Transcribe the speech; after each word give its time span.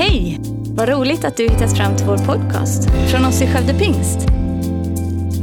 Hej! 0.00 0.40
Vad 0.76 0.88
roligt 0.88 1.24
att 1.24 1.36
du 1.36 1.48
hittat 1.48 1.76
fram 1.76 1.96
till 1.96 2.06
vår 2.06 2.16
podcast 2.16 2.90
från 3.10 3.24
oss 3.24 3.42
i 3.42 3.46
Skövde 3.46 3.74
Pingst. 3.74 4.18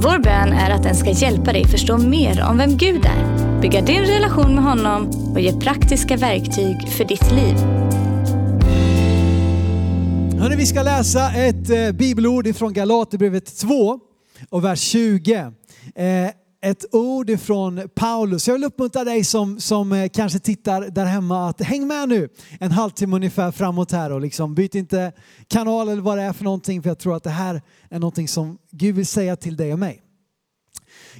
Vår 0.01 0.19
bön 0.19 0.53
är 0.53 0.69
att 0.69 0.83
den 0.83 0.95
ska 0.95 1.09
hjälpa 1.09 1.53
dig 1.53 1.65
förstå 1.65 1.97
mer 1.97 2.45
om 2.49 2.57
vem 2.57 2.77
Gud 2.77 3.05
är, 3.05 3.61
bygga 3.61 3.81
din 3.81 4.01
relation 4.01 4.55
med 4.55 4.63
honom 4.63 5.09
och 5.33 5.39
ge 5.39 5.53
praktiska 5.53 6.17
verktyg 6.17 6.89
för 6.89 7.05
ditt 7.05 7.31
liv. 7.31 7.55
Hörrni, 10.39 10.55
vi 10.55 10.65
ska 10.65 10.83
läsa 10.83 11.31
ett 11.31 11.69
eh, 11.69 11.91
bibelord 11.91 12.47
ifrån 12.47 12.73
Galaterbrevet 12.73 13.57
2 13.57 13.99
och 14.49 14.63
vers 14.63 14.79
20. 14.79 15.33
Eh, 15.33 15.51
ett 16.65 16.85
ord 16.95 17.29
ifrån 17.29 17.89
Paulus. 17.95 18.47
Jag 18.47 18.53
vill 18.53 18.63
uppmuntra 18.63 19.03
dig 19.03 19.23
som, 19.23 19.59
som 19.59 19.91
eh, 19.91 20.09
kanske 20.09 20.39
tittar 20.39 20.81
där 20.81 21.05
hemma 21.05 21.49
att 21.49 21.61
häng 21.61 21.87
med 21.87 22.09
nu 22.09 22.29
en 22.59 22.71
halvtimme 22.71 23.15
ungefär 23.15 23.51
framåt 23.51 23.91
här 23.91 24.11
och 24.11 24.21
liksom 24.21 24.55
byt 24.55 24.75
inte 24.75 25.11
kanal 25.47 25.89
eller 25.89 26.01
vad 26.01 26.17
det 26.17 26.23
är 26.23 26.33
för 26.33 26.43
någonting 26.43 26.81
för 26.81 26.89
jag 26.89 26.99
tror 26.99 27.15
att 27.15 27.23
det 27.23 27.29
här 27.29 27.61
är 27.89 27.99
någonting 27.99 28.27
som 28.27 28.57
Gud 28.71 28.95
vill 28.95 29.05
säga 29.05 29.35
till 29.35 29.57
dig 29.57 29.73
och 29.73 29.79
mig. 29.79 30.01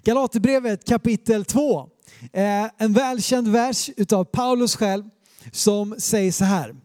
Galaterbrevet 0.03 0.87
kapitel 0.87 1.45
2. 1.45 1.89
Eh, 2.33 2.65
en 2.77 2.93
välkänd 2.93 3.47
vers 3.47 3.89
utav 3.97 4.23
Paulus 4.23 4.75
själv 4.75 5.03
som 5.51 5.95
säger 5.97 6.31
så 6.31 6.45
här. 6.45 6.75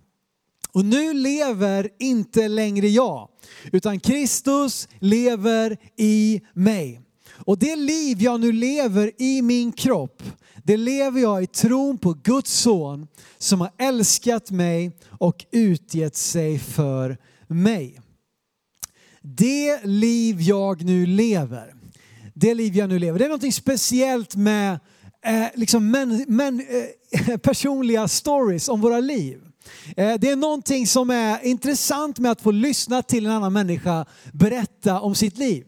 Och 0.72 0.84
nu 0.84 1.14
lever 1.14 1.88
inte 1.98 2.48
längre 2.48 2.88
jag, 2.88 3.28
utan 3.72 4.00
Kristus 4.00 4.88
lever 4.98 5.76
i 5.96 6.40
mig. 6.54 7.00
Och 7.46 7.58
det 7.58 7.76
liv 7.76 8.22
jag 8.22 8.40
nu 8.40 8.52
lever 8.52 9.12
i 9.18 9.42
min 9.42 9.72
kropp, 9.72 10.22
det 10.64 10.76
lever 10.76 11.20
jag 11.20 11.42
i 11.42 11.46
tron 11.46 11.98
på 11.98 12.12
Guds 12.12 12.52
son 12.52 13.06
som 13.38 13.60
har 13.60 13.70
älskat 13.78 14.50
mig 14.50 14.96
och 15.08 15.44
utgett 15.52 16.16
sig 16.16 16.58
för 16.58 17.18
mig. 17.48 18.00
Det 19.22 19.84
liv 19.84 20.40
jag 20.40 20.84
nu 20.84 21.06
lever, 21.06 21.74
det 22.34 22.54
liv 22.54 22.76
jag 22.76 22.88
nu 22.88 22.98
lever, 22.98 23.18
det 23.18 23.24
är 23.24 23.28
något 23.28 23.54
speciellt 23.54 24.36
med 24.36 24.78
eh, 25.24 25.46
liksom 25.54 25.90
men, 25.90 26.24
men, 26.28 26.60
eh, 26.60 27.36
personliga 27.42 28.08
stories 28.08 28.68
om 28.68 28.80
våra 28.80 29.00
liv. 29.00 29.40
Eh, 29.96 30.14
det 30.14 30.30
är 30.30 30.36
någonting 30.36 30.86
som 30.86 31.10
är 31.10 31.44
intressant 31.44 32.18
med 32.18 32.30
att 32.30 32.40
få 32.40 32.50
lyssna 32.50 33.02
till 33.02 33.26
en 33.26 33.32
annan 33.32 33.52
människa 33.52 34.06
berätta 34.32 35.00
om 35.00 35.14
sitt 35.14 35.38
liv. 35.38 35.66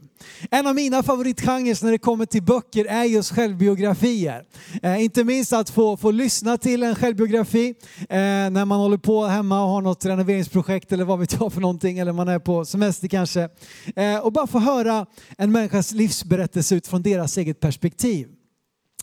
En 0.50 0.66
av 0.66 0.74
mina 0.74 1.02
favoritgenrer 1.02 1.84
när 1.84 1.92
det 1.92 1.98
kommer 1.98 2.26
till 2.26 2.42
böcker 2.42 2.84
är 2.84 3.04
just 3.04 3.34
självbiografier. 3.34 4.44
Eh, 4.82 5.04
inte 5.04 5.24
minst 5.24 5.52
att 5.52 5.70
få, 5.70 5.96
få 5.96 6.10
lyssna 6.10 6.58
till 6.58 6.82
en 6.82 6.94
självbiografi 6.94 7.74
eh, 7.98 8.16
när 8.50 8.64
man 8.64 8.80
håller 8.80 8.96
på 8.96 9.24
hemma 9.24 9.64
och 9.64 9.70
har 9.70 9.80
något 9.80 10.04
renoveringsprojekt 10.04 10.92
eller 10.92 11.04
vad 11.04 11.18
vet 11.18 11.32
jag 11.40 11.52
för 11.52 11.60
någonting 11.60 11.98
eller 11.98 12.12
man 12.12 12.28
är 12.28 12.38
på 12.38 12.64
semester 12.64 13.08
kanske. 13.08 13.48
Eh, 13.96 14.18
och 14.18 14.32
bara 14.32 14.46
få 14.46 14.58
höra 14.58 15.06
en 15.38 15.52
människas 15.52 15.92
livsberättelse 15.92 16.74
utifrån 16.74 17.02
deras 17.02 17.38
eget 17.38 17.60
perspektiv. 17.60 18.28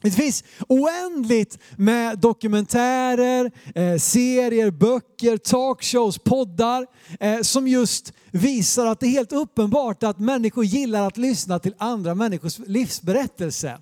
Det 0.02 0.12
finns 0.12 0.44
oändligt 0.68 1.58
med 1.76 2.20
dokumentärer, 2.20 3.52
eh, 3.76 3.98
serier, 3.98 4.72
böcker, 4.72 5.38
talkshows, 5.38 6.18
poddar 6.18 6.88
eh, 7.20 7.42
som 7.42 7.68
just 7.68 8.14
visar 8.32 8.86
att 8.86 9.00
det 9.00 9.06
är 9.06 9.10
helt 9.10 9.32
uppenbart 9.32 10.04
att 10.04 10.20
människor 10.20 10.66
gillar 10.66 11.08
att 11.08 11.18
lyssna 11.18 11.60
till 11.60 11.76
andra 11.78 12.16
människors 12.16 12.60
livsberättelse. 12.60 13.78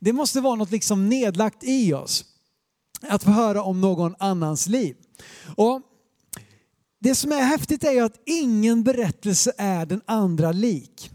Det 0.00 0.12
måste 0.12 0.40
vara 0.40 0.54
något 0.54 0.70
liksom 0.70 1.08
nedlagt 1.08 1.64
i 1.64 1.92
oss 1.92 2.24
att 3.08 3.22
få 3.22 3.30
höra 3.30 3.62
om 3.62 3.80
någon 3.80 4.14
annans 4.18 4.66
liv. 4.66 4.96
Och 5.56 5.80
det 7.00 7.14
som 7.14 7.32
är 7.32 7.42
häftigt 7.42 7.84
är 7.84 7.92
ju 7.92 8.00
att 8.00 8.22
ingen 8.26 8.82
berättelse 8.82 9.52
är 9.58 9.86
den 9.86 10.00
andra 10.06 10.52
lik. 10.52 11.10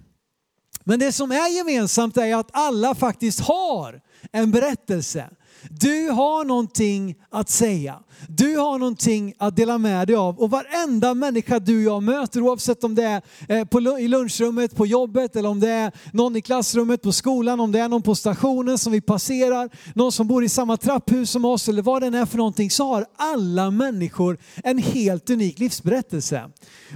Men 0.83 0.99
det 0.99 1.11
som 1.11 1.31
är 1.31 1.49
gemensamt 1.57 2.17
är 2.17 2.35
att 2.35 2.49
alla 2.53 2.95
faktiskt 2.95 3.39
har 3.39 4.01
en 4.31 4.51
berättelse. 4.51 5.29
Du 5.69 6.09
har 6.09 6.45
någonting 6.45 7.15
att 7.29 7.49
säga. 7.49 7.99
Du 8.27 8.57
har 8.57 8.77
någonting 8.77 9.33
att 9.37 9.55
dela 9.55 9.77
med 9.77 10.07
dig 10.07 10.15
av. 10.15 10.39
Och 10.39 10.49
varenda 10.49 11.13
människa 11.13 11.59
du 11.59 11.77
och 11.77 11.93
jag 11.93 12.03
möter, 12.03 12.41
oavsett 12.41 12.83
om 12.83 12.95
det 12.95 13.03
är 13.03 13.21
eh, 13.49 13.65
på, 13.65 13.99
i 13.99 14.07
lunchrummet, 14.07 14.75
på 14.75 14.85
jobbet, 14.85 15.35
eller 15.35 15.49
om 15.49 15.59
det 15.59 15.69
är 15.69 15.91
någon 16.13 16.35
i 16.35 16.41
klassrummet, 16.41 17.01
på 17.01 17.11
skolan, 17.11 17.59
om 17.59 17.71
det 17.71 17.79
är 17.79 17.89
någon 17.89 18.01
på 18.01 18.15
stationen 18.15 18.77
som 18.77 18.91
vi 18.91 19.01
passerar, 19.01 19.69
någon 19.95 20.11
som 20.11 20.27
bor 20.27 20.43
i 20.43 20.49
samma 20.49 20.77
trapphus 20.77 21.31
som 21.31 21.45
oss 21.45 21.67
eller 21.67 21.81
vad 21.81 22.01
det 22.01 22.07
än 22.07 22.13
är 22.13 22.25
för 22.25 22.37
någonting, 22.37 22.71
så 22.71 22.87
har 22.87 23.05
alla 23.15 23.71
människor 23.71 24.37
en 24.63 24.77
helt 24.77 25.29
unik 25.29 25.59
livsberättelse. 25.59 26.49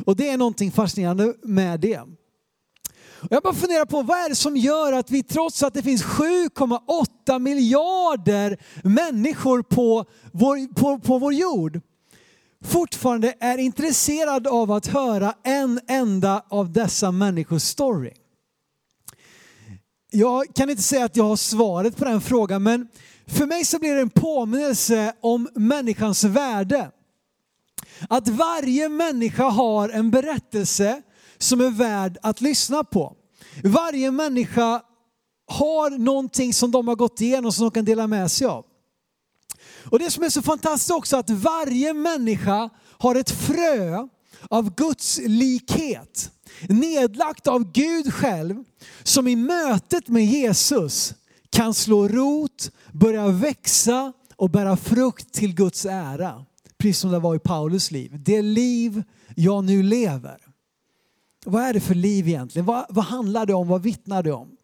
Och 0.05 0.15
det 0.15 0.29
är 0.29 0.37
någonting 0.37 0.71
fascinerande 0.71 1.33
med 1.43 1.79
det. 1.79 2.01
Jag 3.29 3.43
bara 3.43 3.53
funderar 3.53 3.85
på 3.85 4.01
vad 4.01 4.17
är 4.17 4.29
det 4.29 4.35
som 4.35 4.57
gör 4.57 4.93
att 4.93 5.11
vi 5.11 5.23
trots 5.23 5.63
att 5.63 5.73
det 5.73 5.83
finns 5.83 6.03
7,8 6.03 7.39
miljarder 7.39 8.57
människor 8.83 9.61
på 9.61 10.05
vår, 10.31 10.73
på, 10.73 10.99
på 10.99 11.17
vår 11.17 11.33
jord 11.33 11.81
fortfarande 12.65 13.33
är 13.39 13.57
intresserad 13.57 14.47
av 14.47 14.71
att 14.71 14.87
höra 14.87 15.33
en 15.43 15.79
enda 15.87 16.45
av 16.49 16.71
dessa 16.71 17.11
människors 17.11 17.61
story. 17.61 18.11
Jag 20.11 20.45
kan 20.55 20.69
inte 20.69 20.83
säga 20.83 21.05
att 21.05 21.15
jag 21.15 21.23
har 21.23 21.35
svaret 21.35 21.97
på 21.97 22.05
den 22.05 22.21
frågan 22.21 22.63
men 22.63 22.87
för 23.27 23.45
mig 23.45 23.65
så 23.65 23.79
blir 23.79 23.95
det 23.95 24.01
en 24.01 24.09
påminnelse 24.09 25.13
om 25.21 25.49
människans 25.55 26.23
värde. 26.23 26.91
Att 28.09 28.27
varje 28.27 28.89
människa 28.89 29.43
har 29.43 29.89
en 29.89 30.11
berättelse 30.11 31.01
som 31.41 31.61
är 31.61 31.69
värd 31.69 32.17
att 32.21 32.41
lyssna 32.41 32.83
på. 32.83 33.15
Varje 33.63 34.11
människa 34.11 34.81
har 35.47 35.89
någonting 35.89 36.53
som 36.53 36.71
de 36.71 36.87
har 36.87 36.95
gått 36.95 37.21
igenom 37.21 37.51
som 37.51 37.65
de 37.65 37.71
kan 37.71 37.85
dela 37.85 38.07
med 38.07 38.31
sig 38.31 38.47
av. 38.47 38.65
Och 39.91 39.99
det 39.99 40.11
som 40.11 40.23
är 40.23 40.29
så 40.29 40.41
fantastiskt 40.41 40.91
också 40.91 41.17
att 41.17 41.29
varje 41.29 41.93
människa 41.93 42.69
har 42.97 43.15
ett 43.15 43.31
frö 43.31 44.07
av 44.49 44.75
Guds 44.75 45.19
likhet 45.23 46.31
nedlagt 46.69 47.47
av 47.47 47.71
Gud 47.71 48.13
själv 48.13 48.63
som 49.03 49.27
i 49.27 49.35
mötet 49.35 50.07
med 50.07 50.25
Jesus 50.25 51.13
kan 51.49 51.73
slå 51.73 52.07
rot, 52.07 52.71
börja 52.91 53.27
växa 53.27 54.13
och 54.35 54.49
bära 54.49 54.77
frukt 54.77 55.33
till 55.33 55.55
Guds 55.55 55.85
ära. 55.85 56.45
Precis 56.77 56.99
som 56.99 57.11
det 57.11 57.19
var 57.19 57.35
i 57.35 57.39
Paulus 57.39 57.91
liv. 57.91 58.15
Det 58.19 58.41
liv 58.41 59.03
jag 59.35 59.63
nu 59.63 59.83
lever. 59.83 60.50
Vad 61.45 61.63
är 61.63 61.73
det 61.73 61.79
för 61.79 61.95
liv 61.95 62.27
egentligen? 62.27 62.65
Vad, 62.65 62.85
vad 62.89 63.05
handlar 63.05 63.45
det 63.45 63.53
om? 63.53 63.67
Vad 63.67 63.83
vittnar 63.83 64.23
det 64.23 64.31
om? 64.31 64.57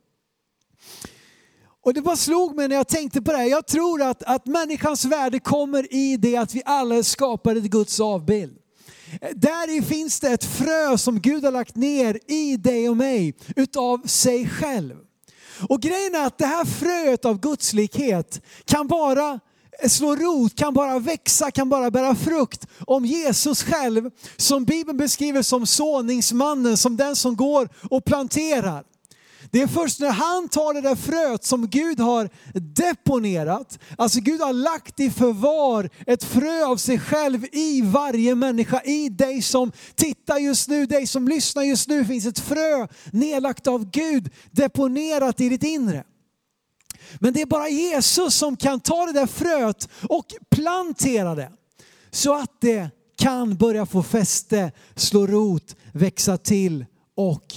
Och 1.88 1.94
det 1.94 2.02
bara 2.02 2.16
slog 2.16 2.56
mig 2.56 2.68
när 2.68 2.76
jag 2.76 2.88
tänkte 2.88 3.22
på 3.22 3.32
det 3.32 3.38
här. 3.38 3.46
Jag 3.46 3.68
tror 3.68 4.02
att, 4.02 4.24
att 4.24 4.46
människans 4.46 5.06
värde 5.06 5.40
kommer 5.40 5.94
i 5.94 6.18
det 6.18 6.38
att 6.38 6.56
vi 6.56 6.62
alla 6.66 6.96
är 6.96 7.04
skapade 7.04 7.62
till 7.62 7.70
Guds 7.70 8.00
avbild. 8.00 8.58
Där 9.36 9.82
finns 9.82 10.20
det 10.20 10.30
ett 10.30 10.46
frö 10.46 10.98
som 10.98 11.22
Gud 11.22 11.44
har 11.44 11.52
lagt 11.52 11.76
ner 11.76 12.20
i 12.28 12.58
dig 12.58 12.90
och 12.90 12.98
mig 12.98 13.36
utav 13.56 14.08
sig 14.08 14.50
själv. 14.50 14.96
Och 15.70 15.82
grejen 15.82 16.16
är 16.16 16.26
att 16.26 16.38
det 16.38 16.46
här 16.46 16.66
fröet 16.66 17.26
av 17.26 17.40
gudslikhet 17.40 18.42
kan 18.66 18.88
bara 18.88 19.40
slå 19.88 20.16
rot, 20.16 20.56
kan 20.56 20.74
bara 20.74 21.00
växa, 21.00 21.52
kan 21.52 21.70
bara 21.70 21.92
bära 21.92 22.16
frukt 22.16 22.68
om 22.88 23.06
Jesus 23.06 23.64
själv, 23.64 24.10
som 24.38 24.66
Bibeln 24.66 24.98
beskriver 24.98 25.42
som 25.42 25.66
såningsmannen, 25.66 26.78
som 26.78 26.98
den 26.98 27.16
som 27.16 27.36
går 27.36 27.70
och 27.90 28.06
planterar. 28.06 28.84
Det 29.52 29.62
är 29.62 29.68
först 29.68 30.00
när 30.00 30.10
han 30.10 30.50
tar 30.50 30.74
det 30.74 30.82
där 30.82 30.96
fröet 30.96 31.44
som 31.44 31.68
Gud 31.68 32.00
har 32.00 32.30
deponerat, 32.54 33.80
alltså 33.98 34.20
Gud 34.20 34.42
har 34.42 34.54
lagt 34.54 35.00
i 35.00 35.10
förvar 35.10 35.90
ett 36.08 36.24
frö 36.24 36.66
av 36.66 36.78
sig 36.78 37.00
själv 37.00 37.46
i 37.52 37.82
varje 37.82 38.36
människa, 38.36 38.82
i 38.82 39.10
dig 39.10 39.42
som 39.42 39.72
tittar 39.96 40.38
just 40.38 40.70
nu, 40.70 40.86
dig 40.86 41.08
som 41.08 41.28
lyssnar 41.28 41.64
just 41.64 41.88
nu 41.88 42.06
finns 42.06 42.26
ett 42.26 42.40
frö 42.40 42.88
nedlagt 43.12 43.68
av 43.68 43.90
Gud 43.92 44.30
deponerat 44.52 45.42
i 45.42 45.50
ditt 45.50 45.64
inre. 45.64 46.04
Men 47.20 47.34
det 47.34 47.42
är 47.42 47.46
bara 47.46 47.70
Jesus 47.70 48.36
som 48.36 48.58
kan 48.58 48.80
ta 48.80 49.06
det 49.06 49.14
där 49.14 49.28
fröet 49.28 49.90
och 50.10 50.26
plantera 50.50 51.36
det 51.36 51.52
så 52.12 52.34
att 52.34 52.62
det 52.62 52.90
kan 53.18 53.56
börja 53.56 53.86
få 53.86 54.04
fäste, 54.04 54.72
slå 54.96 55.28
rot, 55.28 55.76
växa 55.94 56.38
till 56.38 56.86
och 57.16 57.56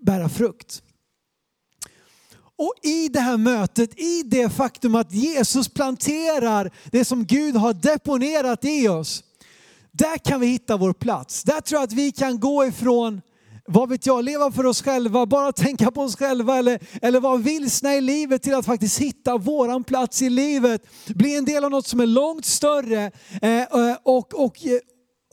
bära 0.00 0.28
frukt. 0.28 0.82
Och 2.56 2.74
i 2.82 3.08
det 3.08 3.20
här 3.20 3.36
mötet, 3.36 4.00
i 4.00 4.22
det 4.22 4.50
faktum 4.50 4.94
att 4.94 5.12
Jesus 5.12 5.68
planterar 5.68 6.70
det 6.84 7.04
som 7.04 7.24
Gud 7.24 7.56
har 7.56 7.72
deponerat 7.72 8.64
i 8.64 8.88
oss, 8.88 9.24
där 9.92 10.18
kan 10.18 10.40
vi 10.40 10.46
hitta 10.46 10.76
vår 10.76 10.92
plats. 10.92 11.42
Där 11.42 11.60
tror 11.60 11.80
jag 11.80 11.86
att 11.86 11.92
vi 11.92 12.12
kan 12.12 12.40
gå 12.40 12.66
ifrån 12.66 13.20
vad 13.70 13.88
vet 13.88 14.06
jag, 14.06 14.24
leva 14.24 14.52
för 14.52 14.66
oss 14.66 14.82
själva, 14.82 15.26
bara 15.26 15.52
tänka 15.52 15.90
på 15.90 16.02
oss 16.02 16.16
själva 16.16 16.56
eller, 16.58 16.80
eller 17.02 17.20
vara 17.20 17.36
vilsna 17.36 17.94
i 17.94 18.00
livet 18.00 18.42
till 18.42 18.54
att 18.54 18.66
faktiskt 18.66 18.98
hitta 18.98 19.36
våran 19.36 19.84
plats 19.84 20.22
i 20.22 20.30
livet. 20.30 20.86
Bli 21.06 21.36
en 21.36 21.44
del 21.44 21.64
av 21.64 21.70
något 21.70 21.86
som 21.86 22.00
är 22.00 22.06
långt 22.06 22.44
större 22.44 23.10
eh, 23.42 23.62
eh 23.62 23.96
och, 24.02 24.34
och, 24.34 24.66
eh, 24.66 24.78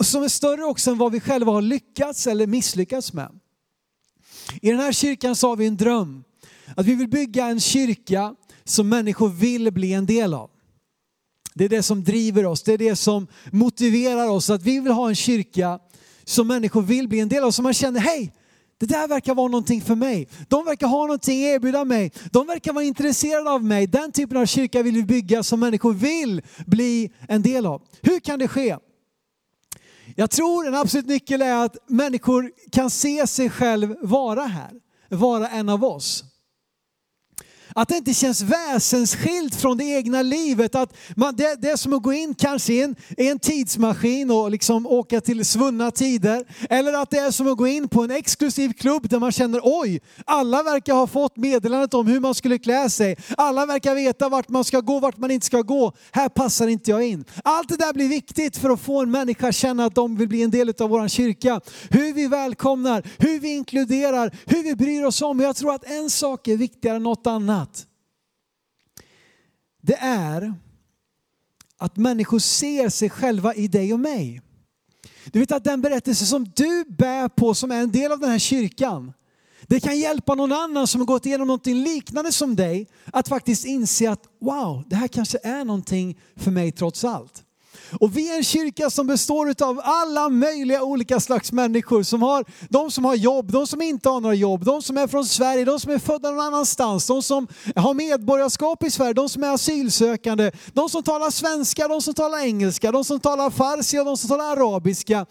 som 0.04 0.24
är 0.24 0.28
större 0.28 0.64
också 0.64 0.92
än 0.92 0.98
vad 0.98 1.12
vi 1.12 1.20
själva 1.20 1.52
har 1.52 1.62
lyckats 1.62 2.28
eller 2.28 2.48
misslyckats 2.48 3.14
med. 3.14 3.30
I 4.62 4.70
den 4.70 4.80
här 4.80 4.92
kyrkan 4.92 5.36
så 5.36 5.50
har 5.50 5.56
vi 5.56 5.68
en 5.68 5.78
dröm. 5.78 6.24
Att 6.76 6.86
vi 6.86 6.96
vill 6.96 7.10
bygga 7.10 7.46
en 7.46 7.60
kyrka 7.60 8.36
som 8.64 8.90
människor 8.90 9.30
vill 9.30 9.72
bli 9.72 9.94
en 9.94 10.06
del 10.06 10.34
av. 10.34 10.50
Det 11.54 11.66
är 11.66 11.70
det 11.70 11.84
som 11.84 12.04
driver 12.04 12.46
oss, 12.46 12.64
det 12.64 12.74
är 12.74 12.78
det 12.78 12.96
som 12.96 13.28
motiverar 13.52 14.30
oss. 14.30 14.50
Att 14.50 14.64
vi 14.64 14.80
vill 14.80 14.92
ha 14.92 15.10
en 15.10 15.16
kyrka 15.16 15.80
som 16.26 16.48
människor 16.48 16.82
vill 16.82 17.08
bli 17.08 17.20
en 17.20 17.30
del 17.30 17.44
av. 17.44 17.52
Som 17.52 17.64
man 17.64 17.74
känner, 17.74 18.00
hej, 18.00 18.34
det 18.78 18.86
där 18.86 19.08
verkar 19.08 19.36
vara 19.36 19.48
någonting 19.48 19.82
för 19.82 19.96
mig. 19.96 20.28
De 20.48 20.66
verkar 20.66 20.88
ha 20.88 21.02
någonting 21.02 21.46
att 21.46 21.56
erbjuda 21.56 21.86
mig. 21.86 22.12
De 22.32 22.48
verkar 22.48 22.74
vara 22.74 22.84
intresserade 22.84 23.52
av 23.52 23.64
mig. 23.64 23.88
Den 23.88 24.12
typen 24.12 24.38
av 24.38 24.46
kyrka 24.46 24.84
vill 24.84 24.96
vi 24.96 25.04
bygga 25.04 25.44
som 25.44 25.60
människor 25.60 25.94
vill 25.94 26.42
bli 26.66 27.12
en 27.28 27.42
del 27.42 27.66
av. 27.66 27.82
Hur 28.02 28.20
kan 28.20 28.40
det 28.40 28.48
ske? 28.48 28.78
Jag 30.16 30.32
tror 30.32 30.68
en 30.68 30.76
absolut 30.76 31.08
nyckel 31.08 31.42
är 31.42 31.66
att 31.66 31.78
människor 31.90 32.52
kan 32.72 32.90
se 32.90 33.28
sig 33.28 33.50
själv 33.50 33.96
vara 34.02 34.44
här, 34.44 34.72
vara 35.10 35.50
en 35.50 35.70
av 35.70 35.84
oss. 35.84 36.24
Att 37.78 37.88
det 37.88 37.98
inte 37.98 38.14
känns 38.14 38.42
väsensskilt 38.42 39.56
från 39.56 39.78
det 39.78 39.84
egna 39.84 40.22
livet. 40.22 40.76
Att 40.76 40.98
man, 41.16 41.36
det, 41.36 41.62
det 41.62 41.70
är 41.70 41.76
som 41.76 41.94
att 41.94 42.04
gå 42.04 42.14
in 42.14 42.36
kanske 42.36 42.74
i 42.74 42.82
en, 42.82 42.96
i 43.18 43.28
en 43.28 43.40
tidsmaskin 43.40 44.32
och 44.32 44.52
liksom 44.52 44.86
åka 44.88 45.22
till 45.22 45.46
svunna 45.46 45.92
tider. 45.92 46.46
Eller 46.70 46.94
att 46.94 47.10
det 47.10 47.18
är 47.18 47.32
som 47.32 47.52
att 47.52 47.58
gå 47.58 47.68
in 47.68 47.88
på 47.88 48.04
en 48.04 48.12
exklusiv 48.12 48.74
klubb 48.74 49.10
där 49.10 49.20
man 49.20 49.32
känner 49.32 49.60
oj, 49.64 50.02
alla 50.26 50.64
verkar 50.64 50.94
ha 50.94 51.08
fått 51.08 51.38
meddelandet 51.38 51.94
om 51.94 52.08
hur 52.08 52.20
man 52.20 52.36
skulle 52.36 52.58
klä 52.58 52.90
sig. 52.90 53.18
Alla 53.38 53.66
verkar 53.66 53.96
veta 53.96 54.30
vart 54.30 54.50
man 54.50 54.64
ska 54.64 54.80
gå, 54.80 55.00
vart 55.00 55.18
man 55.18 55.32
inte 55.32 55.46
ska 55.46 55.62
gå. 55.62 55.94
Här 56.12 56.30
passar 56.30 56.68
inte 56.68 56.92
jag 56.92 57.04
in. 57.04 57.26
Allt 57.44 57.70
det 57.70 57.78
där 57.78 57.94
blir 57.94 58.08
viktigt 58.08 58.58
för 58.58 58.70
att 58.70 58.82
få 58.82 59.02
en 59.02 59.12
människa 59.12 59.48
att 59.48 59.56
känna 59.56 59.86
att 59.86 59.96
de 59.96 60.18
vill 60.18 60.28
bli 60.28 60.44
en 60.44 60.52
del 60.52 60.74
av 60.80 60.90
vår 60.90 61.08
kyrka. 61.08 61.62
Hur 61.90 62.14
vi 62.14 62.28
välkomnar, 62.28 63.04
hur 63.18 63.40
vi 63.40 63.56
inkluderar, 63.56 64.32
hur 64.46 64.64
vi 64.64 64.76
bryr 64.76 65.04
oss 65.04 65.22
om. 65.22 65.40
Jag 65.40 65.56
tror 65.56 65.74
att 65.74 65.86
en 65.86 66.10
sak 66.10 66.48
är 66.48 66.58
viktigare 66.58 66.96
än 66.96 67.04
något 67.04 67.28
annat 67.28 67.65
det 69.86 69.98
är 70.00 70.54
att 71.78 71.98
människor 71.98 72.40
ser 72.40 72.90
sig 72.90 73.10
själva 73.10 73.54
i 73.54 73.68
dig 73.68 73.94
och 73.94 74.00
mig. 74.00 74.42
Du 75.26 75.40
vet 75.40 75.52
att 75.52 75.64
den 75.64 75.82
berättelse 75.82 76.26
som 76.26 76.52
du 76.56 76.84
bär 76.98 77.28
på 77.28 77.54
som 77.54 77.72
är 77.72 77.82
en 77.82 77.92
del 77.92 78.12
av 78.12 78.20
den 78.20 78.30
här 78.30 78.40
kyrkan, 78.40 79.14
det 79.68 79.80
kan 79.80 80.00
hjälpa 80.00 80.36
någon 80.36 80.52
annan 80.52 80.88
som 80.88 81.02
har 81.02 81.06
gått 81.06 81.26
igenom 81.26 81.48
någonting 81.48 81.84
liknande 81.84 82.32
som 82.32 82.56
dig 82.56 82.88
att 83.06 83.28
faktiskt 83.28 83.66
inse 83.66 84.12
att 84.12 84.24
wow, 84.42 84.84
det 84.88 84.96
här 84.96 85.08
kanske 85.08 85.38
är 85.44 85.66
någonting 85.66 86.20
för 86.36 86.52
mig 86.52 86.72
trots 86.72 87.04
allt. 87.04 87.45
Och 88.00 88.18
vi 88.18 88.32
är 88.32 88.38
en 88.38 88.44
kyrka 88.44 88.90
som 88.90 89.08
består 89.08 89.64
av 89.64 89.82
alla 89.84 90.30
möjliga 90.30 90.84
olika 90.84 91.20
slags 91.20 91.52
människor. 91.52 92.04
Som 92.04 92.22
har, 92.22 92.46
de 92.70 92.92
som 92.92 93.06
har 93.06 93.16
jobb, 93.16 93.52
de 93.52 93.68
som 93.68 93.82
inte 93.82 94.10
har 94.10 94.22
några 94.22 94.36
jobb, 94.36 94.66
de 94.66 94.82
som 94.82 94.98
är 94.98 95.08
från 95.08 95.26
Sverige, 95.26 95.66
de 95.66 95.80
som 95.80 95.92
är 95.92 96.00
födda 96.00 96.32
någon 96.32 96.40
annanstans, 96.40 97.08
de 97.08 97.24
som 97.24 97.48
har 97.76 97.94
medborgarskap 97.94 98.84
i 98.84 98.92
Sverige, 98.92 99.14
de 99.14 99.30
som 99.30 99.44
är 99.44 99.54
asylsökande, 99.54 100.52
de 100.74 100.90
som 100.90 101.04
talar 101.04 101.30
svenska, 101.30 101.88
de 101.88 102.02
som 102.02 102.14
talar 102.14 102.40
engelska, 102.40 102.92
de 102.92 103.04
som 103.04 103.20
talar 103.20 103.50
farsi 103.50 104.00
och 104.00 104.06
de 104.06 104.18
som 104.18 104.30
talar 104.30 104.52
arabiska, 104.52 105.26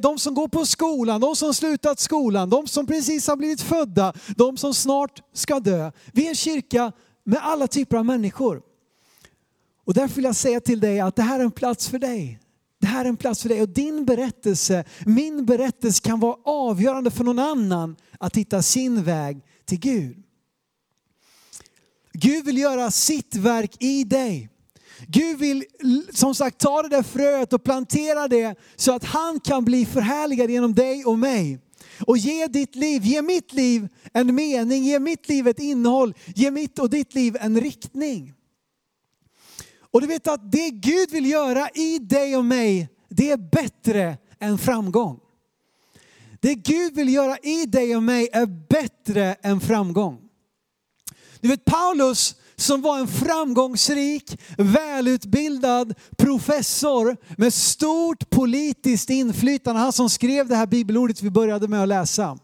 de 0.00 0.18
som 0.18 0.34
går 0.34 0.48
på 0.48 0.66
skolan, 0.66 1.20
de 1.20 1.36
som 1.36 1.54
slutat 1.54 2.00
skolan, 2.00 2.50
de 2.50 2.66
som 2.66 2.86
precis 2.86 3.28
har 3.28 3.36
blivit 3.36 3.60
födda, 3.60 4.12
de 4.36 4.56
som 4.56 4.74
snart 4.74 5.22
ska 5.34 5.60
dö. 5.60 5.90
Vi 6.12 6.24
är 6.24 6.28
en 6.28 6.34
kyrka 6.34 6.92
med 7.24 7.38
alla 7.42 7.66
typer 7.66 7.96
av 7.96 8.04
människor. 8.04 8.73
Och 9.84 9.94
därför 9.94 10.14
vill 10.14 10.24
jag 10.24 10.36
säga 10.36 10.60
till 10.60 10.80
dig 10.80 11.00
att 11.00 11.16
det 11.16 11.22
här 11.22 11.40
är 11.40 11.44
en 11.44 11.50
plats 11.50 11.88
för 11.88 11.98
dig. 11.98 12.38
Det 12.80 12.86
här 12.86 13.04
är 13.04 13.08
en 13.08 13.16
plats 13.16 13.42
för 13.42 13.48
dig 13.48 13.62
och 13.62 13.68
din 13.68 14.04
berättelse, 14.04 14.84
min 15.06 15.44
berättelse 15.44 16.02
kan 16.02 16.20
vara 16.20 16.36
avgörande 16.44 17.10
för 17.10 17.24
någon 17.24 17.38
annan 17.38 17.96
att 18.18 18.36
hitta 18.36 18.62
sin 18.62 19.02
väg 19.02 19.40
till 19.64 19.78
Gud. 19.78 20.16
Gud 22.12 22.44
vill 22.44 22.58
göra 22.58 22.90
sitt 22.90 23.34
verk 23.34 23.76
i 23.82 24.04
dig. 24.04 24.48
Gud 25.08 25.38
vill 25.38 25.64
som 26.12 26.34
sagt 26.34 26.58
ta 26.58 26.82
det 26.82 26.88
där 26.88 27.02
fröet 27.02 27.52
och 27.52 27.64
plantera 27.64 28.28
det 28.28 28.54
så 28.76 28.92
att 28.92 29.04
han 29.04 29.40
kan 29.40 29.64
bli 29.64 29.86
förhärligad 29.86 30.50
genom 30.50 30.74
dig 30.74 31.04
och 31.04 31.18
mig. 31.18 31.58
Och 32.06 32.18
ge 32.18 32.46
ditt 32.46 32.74
liv, 32.74 33.04
ge 33.04 33.22
mitt 33.22 33.52
liv 33.52 33.88
en 34.12 34.34
mening, 34.34 34.84
ge 34.84 34.98
mitt 34.98 35.28
liv 35.28 35.48
ett 35.48 35.58
innehåll, 35.58 36.14
ge 36.34 36.50
mitt 36.50 36.78
och 36.78 36.90
ditt 36.90 37.14
liv 37.14 37.36
en 37.40 37.60
riktning. 37.60 38.34
Och 39.94 40.00
du 40.00 40.06
vet 40.06 40.26
att 40.26 40.52
det 40.52 40.70
Gud 40.70 41.10
vill 41.10 41.26
göra 41.26 41.68
i 41.74 41.98
dig 41.98 42.36
och 42.36 42.44
mig, 42.44 42.88
det 43.08 43.30
är 43.30 43.36
bättre 43.36 44.18
än 44.40 44.58
framgång. 44.58 45.20
Det 46.40 46.54
Gud 46.54 46.94
vill 46.94 47.14
göra 47.14 47.38
i 47.38 47.66
dig 47.66 47.96
och 47.96 48.02
mig 48.02 48.28
är 48.32 48.46
bättre 48.46 49.34
än 49.42 49.60
framgång. 49.60 50.18
Du 51.40 51.48
vet 51.48 51.64
Paulus 51.64 52.34
som 52.56 52.82
var 52.82 52.98
en 52.98 53.08
framgångsrik, 53.08 54.40
välutbildad 54.58 55.94
professor 56.16 57.16
med 57.36 57.54
stort 57.54 58.30
politiskt 58.30 59.10
inflytande. 59.10 59.80
Han 59.80 59.92
som 59.92 60.10
skrev 60.10 60.48
det 60.48 60.56
här 60.56 60.66
bibelordet 60.66 61.22
vi 61.22 61.30
började 61.30 61.68
med 61.68 61.82
att 61.82 61.88
läsa 61.88 62.38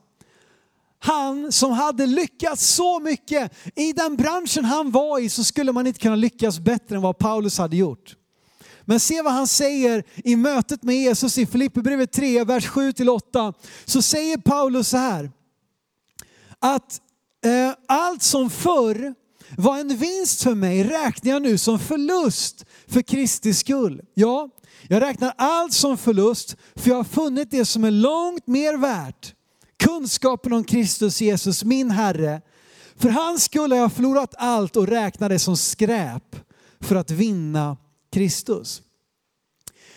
han 1.02 1.52
som 1.52 1.73
hade 1.73 2.06
lyckats 2.06 2.67
så 2.67 3.00
mycket. 3.00 3.52
I 3.76 3.93
den 3.93 4.17
branschen 4.17 4.64
han 4.64 4.91
var 4.91 5.19
i 5.19 5.29
så 5.29 5.44
skulle 5.44 5.73
man 5.73 5.87
inte 5.87 6.00
kunna 6.00 6.17
lyckas 6.17 6.58
bättre 6.58 6.97
än 6.97 7.02
vad 7.02 7.19
Paulus 7.19 7.58
hade 7.58 7.76
gjort. 7.76 8.17
Men 8.85 9.00
se 9.00 9.23
vad 9.23 9.32
han 9.32 9.47
säger 9.47 10.05
i 10.17 10.37
mötet 10.37 10.82
med 10.82 10.97
Jesus 10.97 11.38
i 11.38 11.47
Filipperbrevet 11.47 12.12
3, 12.12 12.44
vers 12.44 12.69
7-8. 12.69 13.55
Så 13.85 14.02
säger 14.02 14.37
Paulus 14.37 14.88
så 14.88 14.97
här. 14.97 15.31
Att 16.58 17.00
eh, 17.44 17.75
allt 17.88 18.23
som 18.23 18.50
förr 18.50 19.14
var 19.56 19.79
en 19.79 19.96
vinst 19.96 20.43
för 20.43 20.55
mig 20.55 20.85
räknar 20.85 21.32
jag 21.32 21.43
nu 21.43 21.58
som 21.58 21.79
förlust 21.79 22.64
för 22.87 23.03
Kristi 23.03 23.55
skull. 23.55 24.00
Ja, 24.14 24.49
jag 24.88 25.03
räknar 25.03 25.35
allt 25.38 25.73
som 25.73 25.99
förlust 25.99 26.56
för 26.76 26.91
jag 26.91 26.96
har 26.96 27.05
funnit 27.05 27.50
det 27.50 27.64
som 27.64 27.85
är 27.85 27.91
långt 27.91 28.46
mer 28.46 28.76
värt 28.76 29.35
kunskapen 29.81 30.53
om 30.53 30.65
Kristus 30.65 31.21
Jesus, 31.21 31.65
min 31.65 31.91
Herre. 31.91 32.41
För 32.97 33.09
hans 33.09 33.44
skull 33.44 33.73
har 33.73 33.79
jag 33.79 33.93
förlorat 33.93 34.35
allt 34.38 34.77
och 34.77 34.87
räknar 34.87 35.29
det 35.29 35.38
som 35.38 35.56
skräp 35.56 36.37
för 36.81 36.97
att 36.97 37.11
vinna 37.11 37.77
Kristus. 38.12 38.82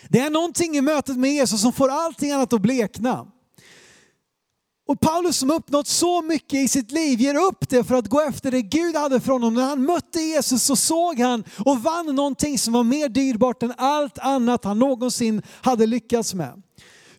Det 0.08 0.20
är 0.20 0.30
någonting 0.30 0.76
i 0.76 0.80
mötet 0.80 1.16
med 1.16 1.32
Jesus 1.32 1.60
som 1.60 1.72
får 1.72 1.88
allting 1.88 2.32
annat 2.32 2.52
att 2.52 2.60
blekna. 2.60 3.26
Och 4.86 5.00
Paulus 5.00 5.36
som 5.36 5.50
uppnått 5.50 5.86
så 5.86 6.22
mycket 6.22 6.58
i 6.58 6.68
sitt 6.68 6.92
liv 6.92 7.20
ger 7.20 7.34
upp 7.34 7.68
det 7.68 7.84
för 7.84 7.94
att 7.94 8.08
gå 8.08 8.20
efter 8.20 8.50
det 8.50 8.62
Gud 8.62 8.96
hade 8.96 9.20
för 9.20 9.32
honom. 9.32 9.54
När 9.54 9.62
han 9.64 9.84
mötte 9.84 10.20
Jesus 10.20 10.62
så 10.62 10.76
såg 10.76 11.20
han 11.20 11.44
och 11.64 11.82
vann 11.82 12.06
någonting 12.06 12.58
som 12.58 12.72
var 12.72 12.84
mer 12.84 13.08
dyrbart 13.08 13.62
än 13.62 13.74
allt 13.76 14.18
annat 14.18 14.64
han 14.64 14.78
någonsin 14.78 15.42
hade 15.62 15.86
lyckats 15.86 16.34
med. 16.34 16.63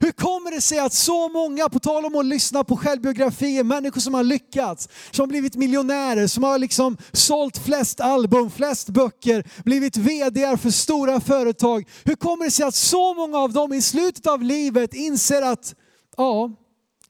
Hur 0.05 0.11
kommer 0.11 0.51
det 0.51 0.61
sig 0.61 0.79
att 0.79 0.93
så 0.93 1.29
många, 1.29 1.69
på 1.69 1.79
tal 1.79 2.05
om 2.05 2.15
att 2.15 2.25
lyssna 2.25 2.63
på 2.63 2.77
självbiografier, 2.77 3.63
människor 3.63 4.01
som 4.01 4.13
har 4.13 4.23
lyckats, 4.23 4.89
som 5.11 5.29
blivit 5.29 5.55
miljonärer, 5.55 6.27
som 6.27 6.43
har 6.43 6.59
liksom 6.59 6.97
sålt 7.11 7.57
flest 7.57 7.99
album, 7.99 8.51
flest 8.51 8.89
böcker, 8.89 9.43
blivit 9.63 9.97
vd 9.97 10.57
för 10.57 10.69
stora 10.69 11.19
företag. 11.19 11.87
Hur 12.03 12.15
kommer 12.15 12.45
det 12.45 12.51
sig 12.51 12.65
att 12.65 12.75
så 12.75 13.13
många 13.13 13.37
av 13.37 13.53
dem 13.53 13.73
i 13.73 13.81
slutet 13.81 14.27
av 14.27 14.41
livet 14.43 14.93
inser 14.93 15.41
att 15.41 15.75
ja, 16.17 16.51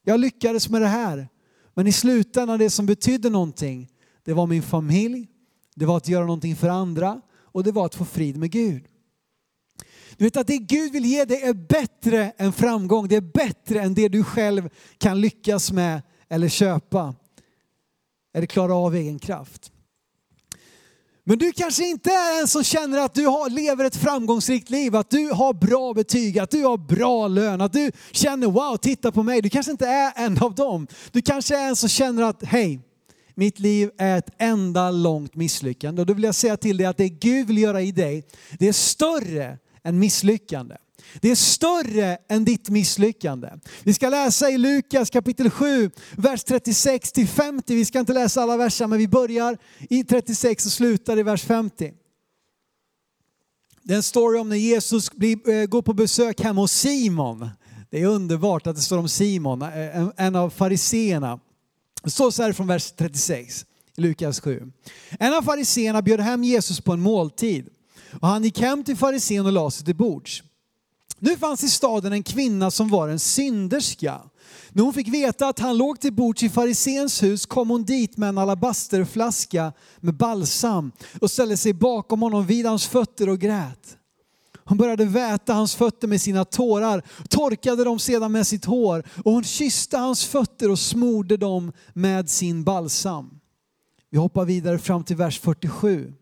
jag 0.03 0.19
lyckades 0.19 0.69
med 0.69 0.81
det 0.81 0.87
här. 0.87 1.27
Men 1.73 1.87
i 1.87 1.91
slutändan 1.91 2.59
det 2.59 2.69
som 2.69 2.85
betydde 2.85 3.29
någonting, 3.29 3.89
det 4.25 4.33
var 4.33 4.47
min 4.47 4.63
familj, 4.63 5.27
det 5.75 5.85
var 5.85 5.97
att 5.97 6.07
göra 6.07 6.25
någonting 6.25 6.55
för 6.55 6.69
andra 6.69 7.21
och 7.51 7.63
det 7.63 7.71
var 7.71 7.85
att 7.85 7.95
få 7.95 8.05
frid 8.05 8.37
med 8.37 8.51
Gud. 8.51 8.85
Du 10.17 10.25
vet 10.25 10.37
att 10.37 10.47
det 10.47 10.57
Gud 10.57 10.91
vill 10.91 11.05
ge 11.05 11.25
dig 11.25 11.41
är 11.41 11.53
bättre 11.53 12.31
än 12.37 12.53
framgång. 12.53 13.07
Det 13.07 13.15
är 13.15 13.21
bättre 13.21 13.81
än 13.81 13.93
det 13.93 14.07
du 14.07 14.23
själv 14.23 14.69
kan 14.97 15.21
lyckas 15.21 15.71
med 15.71 16.01
eller 16.29 16.49
köpa. 16.49 17.15
Eller 18.33 18.47
klara 18.47 18.75
av 18.75 18.95
egen 18.95 19.19
kraft. 19.19 19.71
Men 21.27 21.37
du 21.37 21.51
kanske 21.51 21.89
inte 21.89 22.09
är 22.09 22.41
en 22.41 22.47
som 22.47 22.63
känner 22.63 22.97
att 22.97 23.13
du 23.13 23.25
har, 23.25 23.49
lever 23.49 23.85
ett 23.85 23.95
framgångsrikt 23.95 24.69
liv, 24.69 24.95
att 24.95 25.09
du 25.09 25.29
har 25.29 25.53
bra 25.53 25.93
betyg, 25.93 26.39
att 26.39 26.51
du 26.51 26.63
har 26.63 26.77
bra 26.77 27.27
lön, 27.27 27.61
att 27.61 27.73
du 27.73 27.91
känner 28.11 28.47
wow, 28.47 28.77
titta 28.77 29.11
på 29.11 29.23
mig. 29.23 29.41
Du 29.41 29.49
kanske 29.49 29.71
inte 29.71 29.87
är 29.87 30.13
en 30.15 30.37
av 30.37 30.55
dem. 30.55 30.87
Du 31.11 31.21
kanske 31.21 31.57
är 31.57 31.67
en 31.67 31.75
som 31.75 31.89
känner 31.89 32.23
att 32.23 32.43
hej, 32.43 32.79
mitt 33.35 33.59
liv 33.59 33.91
är 33.97 34.17
ett 34.17 34.29
enda 34.37 34.91
långt 34.91 35.35
misslyckande. 35.35 36.01
Och 36.01 36.05
då 36.05 36.13
vill 36.13 36.23
jag 36.23 36.35
säga 36.35 36.57
till 36.57 36.77
dig 36.77 36.87
att 36.87 36.97
det 36.97 37.09
Gud 37.09 37.47
vill 37.47 37.57
göra 37.57 37.81
i 37.81 37.91
dig, 37.91 38.27
det 38.59 38.67
är 38.67 38.73
större 38.73 39.57
än 39.85 39.99
misslyckande. 39.99 40.75
Det 41.21 41.31
är 41.31 41.35
större 41.35 42.17
än 42.27 42.45
ditt 42.45 42.69
misslyckande. 42.69 43.49
Vi 43.83 43.93
ska 43.93 44.09
läsa 44.09 44.49
i 44.49 44.57
Lukas 44.57 45.09
kapitel 45.09 45.49
7, 45.49 45.91
vers 46.17 46.43
36 46.43 47.11
till 47.11 47.27
50. 47.27 47.75
Vi 47.75 47.85
ska 47.85 47.99
inte 47.99 48.13
läsa 48.13 48.41
alla 48.41 48.57
verser, 48.57 48.87
men 48.87 48.99
vi 48.99 49.07
börjar 49.07 49.57
i 49.89 50.03
36 50.03 50.65
och 50.65 50.71
slutar 50.71 51.19
i 51.19 51.23
vers 51.23 51.43
50. 51.43 51.93
Det 53.83 53.93
är 53.93 53.97
en 53.97 54.03
story 54.03 54.39
om 54.39 54.49
när 54.49 54.55
Jesus 54.55 55.11
blir, 55.11 55.49
eh, 55.49 55.65
går 55.65 55.81
på 55.81 55.93
besök 55.93 56.41
hemma 56.41 56.61
hos 56.61 56.71
Simon. 56.71 57.49
Det 57.89 58.01
är 58.01 58.05
underbart 58.05 58.67
att 58.67 58.75
det 58.75 58.81
står 58.81 58.97
om 58.97 59.09
Simon, 59.09 59.61
eh, 59.61 59.97
en, 59.97 60.11
en 60.17 60.35
av 60.35 60.49
fariseerna. 60.49 61.39
Det 62.03 62.09
står 62.09 62.31
så 62.31 62.43
här 62.43 62.53
från 62.53 62.67
vers 62.67 62.91
36 62.91 63.65
i 63.97 64.01
Lukas 64.01 64.39
7. 64.39 64.71
En 65.19 65.33
av 65.33 65.41
fariseerna 65.41 66.01
bjöd 66.01 66.19
hem 66.19 66.43
Jesus 66.43 66.81
på 66.81 66.93
en 66.93 66.99
måltid 66.99 67.69
och 68.21 68.27
han 68.27 68.43
gick 68.43 68.59
hem 68.59 68.83
till 68.83 68.97
farisén 68.97 69.45
och 69.45 69.51
lade 69.51 69.71
sig 69.71 69.85
till 69.85 69.95
bords. 69.95 70.43
Nu 71.19 71.37
fanns 71.37 71.63
i 71.63 71.69
staden 71.69 72.13
en 72.13 72.23
kvinna 72.23 72.71
som 72.71 72.89
var 72.89 73.07
en 73.07 73.19
synderska. 73.19 74.21
När 74.69 74.83
hon 74.83 74.93
fick 74.93 75.07
veta 75.07 75.47
att 75.47 75.59
han 75.59 75.77
låg 75.77 75.99
till 75.99 76.13
bords 76.13 76.43
i 76.43 76.49
farisens 76.49 77.23
hus 77.23 77.45
kom 77.45 77.69
hon 77.69 77.83
dit 77.83 78.17
med 78.17 78.29
en 78.29 78.37
alabasterflaska 78.37 79.73
med 79.99 80.17
balsam 80.17 80.91
och 81.21 81.31
ställde 81.31 81.57
sig 81.57 81.73
bakom 81.73 82.21
honom 82.21 82.45
vid 82.45 82.65
hans 82.65 82.87
fötter 82.87 83.29
och 83.29 83.39
grät. 83.39 83.97
Hon 84.67 84.77
började 84.77 85.05
väta 85.05 85.53
hans 85.53 85.75
fötter 85.75 86.07
med 86.07 86.21
sina 86.21 86.45
tårar, 86.45 87.03
torkade 87.29 87.83
dem 87.83 87.99
sedan 87.99 88.31
med 88.31 88.47
sitt 88.47 88.65
hår 88.65 89.03
och 89.23 89.31
hon 89.31 89.43
kysste 89.43 89.97
hans 89.97 90.25
fötter 90.25 90.71
och 90.71 90.79
smorde 90.79 91.37
dem 91.37 91.71
med 91.93 92.29
sin 92.29 92.63
balsam. 92.63 93.39
Vi 94.09 94.17
hoppar 94.17 94.45
vidare 94.45 94.79
fram 94.79 95.03
till 95.03 95.15
vers 95.15 95.39
47. 95.39 96.13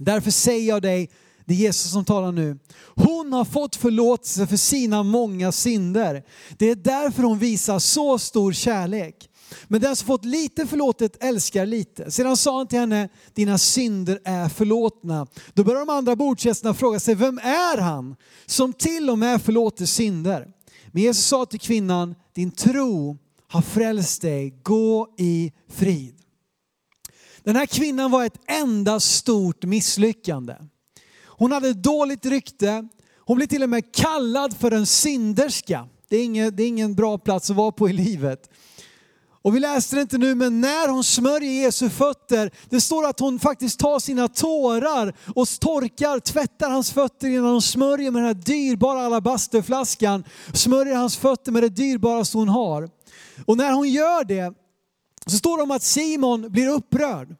Därför 0.00 0.30
säger 0.30 0.68
jag 0.68 0.82
dig, 0.82 1.10
det 1.44 1.54
är 1.54 1.58
Jesus 1.58 1.92
som 1.92 2.04
talar 2.04 2.32
nu. 2.32 2.58
Hon 2.94 3.32
har 3.32 3.44
fått 3.44 3.76
förlåtelse 3.76 4.46
för 4.46 4.56
sina 4.56 5.02
många 5.02 5.52
synder. 5.52 6.24
Det 6.58 6.70
är 6.70 6.74
därför 6.74 7.22
hon 7.22 7.38
visar 7.38 7.78
så 7.78 8.18
stor 8.18 8.52
kärlek. 8.52 9.30
Men 9.68 9.80
den 9.80 9.96
som 9.96 10.06
fått 10.06 10.24
lite 10.24 10.66
förlåtet 10.66 11.24
älskar 11.24 11.66
lite. 11.66 12.10
Sedan 12.10 12.36
sa 12.36 12.56
han 12.56 12.66
till 12.66 12.78
henne, 12.78 13.08
dina 13.34 13.58
synder 13.58 14.20
är 14.24 14.48
förlåtna. 14.48 15.26
Då 15.54 15.64
börjar 15.64 15.80
de 15.80 15.90
andra 15.90 16.16
bordsgästerna 16.16 16.74
fråga 16.74 17.00
sig, 17.00 17.14
vem 17.14 17.38
är 17.38 17.78
han 17.78 18.16
som 18.46 18.72
till 18.72 19.10
och 19.10 19.18
med 19.18 19.42
förlåter 19.42 19.86
synder? 19.86 20.48
Men 20.92 21.02
Jesus 21.02 21.24
sa 21.26 21.46
till 21.46 21.60
kvinnan, 21.60 22.14
din 22.34 22.50
tro 22.50 23.18
har 23.48 23.62
frälst 23.62 24.22
dig, 24.22 24.60
gå 24.62 25.08
i 25.18 25.52
frid. 25.68 26.19
Den 27.44 27.56
här 27.56 27.66
kvinnan 27.66 28.10
var 28.10 28.24
ett 28.24 28.40
enda 28.46 29.00
stort 29.00 29.64
misslyckande. 29.64 30.54
Hon 31.26 31.52
hade 31.52 31.72
dåligt 31.72 32.26
rykte, 32.26 32.88
hon 33.18 33.36
blev 33.36 33.46
till 33.46 33.62
och 33.62 33.68
med 33.68 33.94
kallad 33.94 34.56
för 34.56 34.70
en 34.70 34.86
synderska. 34.86 35.88
Det 36.08 36.16
är, 36.16 36.24
ingen, 36.24 36.56
det 36.56 36.62
är 36.62 36.68
ingen 36.68 36.94
bra 36.94 37.18
plats 37.18 37.50
att 37.50 37.56
vara 37.56 37.72
på 37.72 37.88
i 37.88 37.92
livet. 37.92 38.50
Och 39.42 39.56
vi 39.56 39.60
läste 39.60 39.96
det 39.96 40.02
inte 40.02 40.18
nu, 40.18 40.34
men 40.34 40.60
när 40.60 40.88
hon 40.88 41.04
smörjer 41.04 41.52
Jesu 41.52 41.90
fötter, 41.90 42.50
det 42.68 42.80
står 42.80 43.06
att 43.06 43.20
hon 43.20 43.38
faktiskt 43.38 43.80
tar 43.80 43.98
sina 43.98 44.28
tårar 44.28 45.14
och 45.34 45.48
torkar, 45.60 46.18
tvättar 46.20 46.70
hans 46.70 46.92
fötter 46.92 47.28
innan 47.28 47.52
hon 47.52 47.62
smörjer 47.62 48.10
med 48.10 48.22
den 48.22 48.26
här 48.26 48.42
dyrbara 48.44 49.00
alabasterflaskan, 49.00 50.24
smörjer 50.52 50.94
hans 50.94 51.16
fötter 51.16 51.52
med 51.52 51.62
det 51.62 51.68
dyrbaraste 51.68 52.38
hon 52.38 52.48
har. 52.48 52.90
Och 53.46 53.56
när 53.56 53.72
hon 53.72 53.88
gör 53.88 54.24
det 54.24 54.54
så 55.26 55.36
står 55.36 55.56
det 55.56 55.62
om 55.62 55.70
att 55.70 55.82
Simon 55.82 56.52
blir 56.52 56.68
upprörd. 56.68 57.36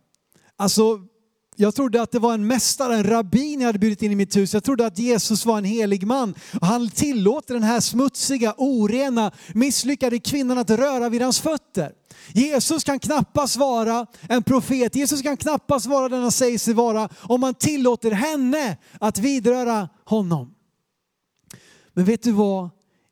Alltså, 0.57 1.01
jag 1.57 1.75
trodde 1.75 2.03
att 2.03 2.13
det 2.13 2.19
var 2.19 2.35
en 2.35 2.47
mästare, 2.47 2.97
en 2.97 3.05
rabbin 3.05 3.61
jag 3.61 3.67
hade 3.67 3.79
bjudit 3.79 4.03
in 4.03 4.13
i 4.13 4.15
mitt 4.15 4.37
hus. 4.37 4.55
Jag 4.55 4.65
trodde 4.65 4.87
att 4.87 4.99
Jesus 4.99 5.47
var 5.47 5.59
en 5.59 5.65
helig 5.65 6.07
man. 6.07 6.35
Och 6.61 6.67
han 6.67 6.91
tillåter 6.91 7.55
den 7.55 7.63
här 7.63 7.81
smutsiga, 7.81 8.55
orena, 8.59 9.33
misslyckade 9.55 10.19
kvinnan 10.19 10.59
att 10.59 10.71
röra 10.71 11.09
vid 11.09 11.23
hans 11.23 11.41
fötter. 11.41 11.93
Jesus 12.33 12.85
kan 12.85 12.99
knappast 12.99 13.57
vara 13.57 14.07
en 14.29 14.43
profet. 14.43 14.95
Jesus 14.95 15.23
kan 15.23 15.37
knappast 15.37 15.87
vara 15.87 16.09
den 16.09 16.23
han 16.23 16.33
säger 16.33 16.59
sig 16.59 16.75
vara 16.75 17.09
om 17.19 17.41
man 17.41 17.55
tillåter 17.55 18.11
henne 18.11 18.77
att 19.01 19.19
vidröra 19.19 19.89
honom. 20.05 20.55
Men 21.93 22.05
vet 22.05 22.23
du 22.23 22.33
vad? 22.33 22.71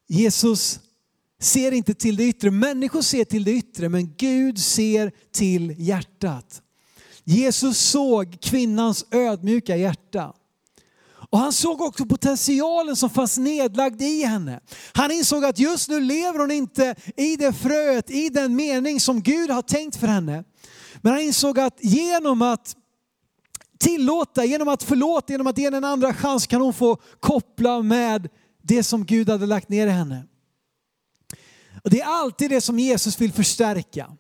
Jesus 0.08 0.80
ser 1.40 1.72
inte 1.72 1.94
till 1.94 2.16
det 2.16 2.24
yttre. 2.24 2.50
Människor 2.50 3.02
ser 3.02 3.24
till 3.24 3.44
det 3.44 3.52
yttre, 3.52 3.88
men 3.88 4.14
Gud 4.16 4.58
ser 4.58 5.12
till 5.32 5.74
hjärtat. 5.78 6.62
Jesus 7.24 7.78
såg 7.78 8.40
kvinnans 8.40 9.06
ödmjuka 9.10 9.76
hjärta. 9.76 10.32
Och 11.30 11.38
han 11.38 11.52
såg 11.52 11.80
också 11.80 12.06
potentialen 12.06 12.96
som 12.96 13.10
fanns 13.10 13.38
nedlagd 13.38 14.02
i 14.02 14.24
henne. 14.24 14.60
Han 14.92 15.10
insåg 15.10 15.44
att 15.44 15.58
just 15.58 15.88
nu 15.88 16.00
lever 16.00 16.38
hon 16.38 16.50
inte 16.50 16.94
i 17.16 17.36
det 17.36 17.52
fröet, 17.52 18.10
i 18.10 18.28
den 18.28 18.56
mening 18.56 19.00
som 19.00 19.22
Gud 19.22 19.50
har 19.50 19.62
tänkt 19.62 19.96
för 19.96 20.06
henne. 20.06 20.44
Men 21.00 21.12
han 21.12 21.22
insåg 21.22 21.58
att 21.58 21.78
genom 21.80 22.42
att 22.42 22.76
tillåta, 23.78 24.44
genom 24.44 24.68
att 24.68 24.82
förlåta, 24.82 25.32
genom 25.32 25.46
att 25.46 25.58
ge 25.58 25.64
henne 25.64 25.76
en 25.76 25.84
andra 25.84 26.14
chans 26.14 26.46
kan 26.46 26.60
hon 26.60 26.74
få 26.74 26.96
koppla 27.20 27.82
med 27.82 28.28
det 28.62 28.82
som 28.82 29.04
Gud 29.04 29.28
hade 29.28 29.46
lagt 29.46 29.68
ner 29.68 29.86
i 29.86 29.90
henne. 29.90 30.24
Och 31.84 31.90
det 31.90 32.00
är 32.00 32.06
alltid 32.06 32.50
det 32.50 32.60
som 32.60 32.78
Jesus 32.78 33.20
vill 33.20 33.32
förstärka. 33.32 34.10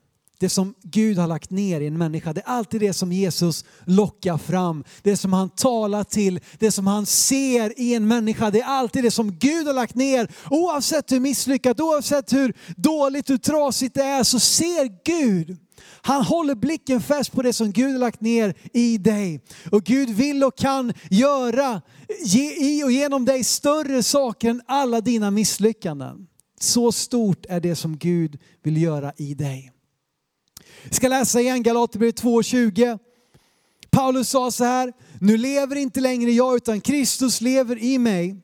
Det 0.40 0.48
som 0.48 0.74
Gud 0.82 1.18
har 1.18 1.26
lagt 1.26 1.50
ner 1.50 1.80
i 1.80 1.86
en 1.86 1.98
människa, 1.98 2.32
det 2.32 2.40
är 2.40 2.48
alltid 2.48 2.80
det 2.80 2.92
som 2.92 3.12
Jesus 3.12 3.64
lockar 3.84 4.38
fram. 4.38 4.84
Det 5.02 5.16
som 5.16 5.32
han 5.32 5.50
talar 5.50 6.04
till, 6.04 6.40
det 6.58 6.72
som 6.72 6.86
han 6.86 7.06
ser 7.06 7.80
i 7.80 7.94
en 7.94 8.08
människa. 8.08 8.50
Det 8.50 8.60
är 8.60 8.66
alltid 8.66 9.04
det 9.04 9.10
som 9.10 9.38
Gud 9.38 9.66
har 9.66 9.74
lagt 9.74 9.94
ner. 9.94 10.28
Oavsett 10.50 11.12
hur 11.12 11.20
misslyckat, 11.20 11.80
oavsett 11.80 12.32
hur 12.32 12.56
dåligt, 12.76 13.30
hur 13.30 13.36
trasigt 13.36 13.94
det 13.94 14.02
är 14.02 14.24
så 14.24 14.40
ser 14.40 15.04
Gud. 15.04 15.56
Han 16.02 16.22
håller 16.22 16.54
blicken 16.54 17.00
fäst 17.00 17.32
på 17.32 17.42
det 17.42 17.52
som 17.52 17.72
Gud 17.72 17.92
har 17.92 17.98
lagt 17.98 18.20
ner 18.20 18.54
i 18.72 18.98
dig. 18.98 19.40
Och 19.70 19.84
Gud 19.84 20.10
vill 20.10 20.44
och 20.44 20.58
kan 20.58 20.92
göra 21.10 21.82
i 22.60 22.84
och 22.84 22.92
genom 22.92 23.24
dig 23.24 23.44
större 23.44 24.02
saker 24.02 24.50
än 24.50 24.62
alla 24.66 25.00
dina 25.00 25.30
misslyckanden. 25.30 26.26
Så 26.58 26.92
stort 26.92 27.46
är 27.48 27.60
det 27.60 27.76
som 27.76 27.96
Gud 27.96 28.38
vill 28.62 28.82
göra 28.82 29.12
i 29.16 29.34
dig. 29.34 29.72
Vi 30.84 30.94
ska 30.94 31.08
läsa 31.08 31.40
igen 31.40 31.62
Galaterbrevet 31.62 32.22
2.20. 32.22 32.98
Paulus 33.90 34.30
sa 34.30 34.50
så 34.50 34.64
här, 34.64 34.92
nu 35.20 35.36
lever 35.36 35.76
inte 35.76 36.00
längre 36.00 36.30
jag 36.30 36.56
utan 36.56 36.80
Kristus 36.80 37.40
lever 37.40 37.78
i 37.78 37.98
mig. 37.98 38.36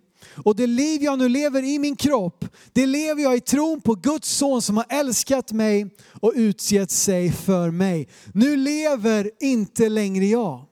Och 0.44 0.56
det 0.56 0.66
liv 0.66 1.02
jag 1.02 1.18
nu 1.18 1.28
lever 1.28 1.62
i 1.62 1.78
min 1.78 1.96
kropp, 1.96 2.44
det 2.72 2.86
lever 2.86 3.22
jag 3.22 3.36
i 3.36 3.40
tron 3.40 3.80
på 3.80 3.94
Guds 3.94 4.28
son 4.28 4.62
som 4.62 4.76
har 4.76 4.86
älskat 4.88 5.52
mig 5.52 5.96
och 6.20 6.32
utgett 6.34 6.90
sig 6.90 7.32
för 7.32 7.70
mig. 7.70 8.08
Nu 8.32 8.56
lever 8.56 9.30
inte 9.40 9.88
längre 9.88 10.24
jag. 10.24 10.64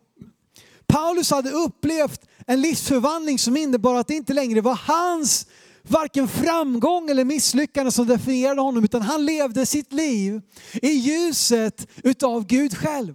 Paulus 0.86 1.30
hade 1.30 1.50
upplevt 1.50 2.20
en 2.46 2.60
livsförvandling 2.60 3.38
som 3.38 3.56
innebar 3.56 3.94
att 3.94 4.08
det 4.08 4.14
inte 4.14 4.32
längre 4.32 4.60
var 4.60 4.74
hans 4.74 5.46
varken 5.82 6.28
framgång 6.28 7.10
eller 7.10 7.24
misslyckande 7.24 7.92
som 7.92 8.06
definierade 8.06 8.60
honom 8.60 8.84
utan 8.84 9.02
han 9.02 9.24
levde 9.24 9.66
sitt 9.66 9.92
liv 9.92 10.40
i 10.72 10.88
ljuset 10.90 11.88
utav 12.04 12.46
Gud 12.46 12.76
själv. 12.76 13.14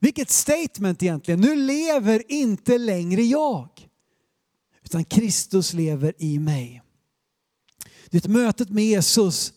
Vilket 0.00 0.30
statement 0.30 1.02
egentligen. 1.02 1.40
Nu 1.40 1.56
lever 1.56 2.32
inte 2.32 2.78
längre 2.78 3.22
jag 3.22 3.68
utan 4.84 5.04
Kristus 5.04 5.72
lever 5.72 6.14
i 6.18 6.38
mig. 6.38 6.82
Det 8.10 8.28
mötet 8.28 8.70
med 8.70 8.84
Jesus 8.84 9.52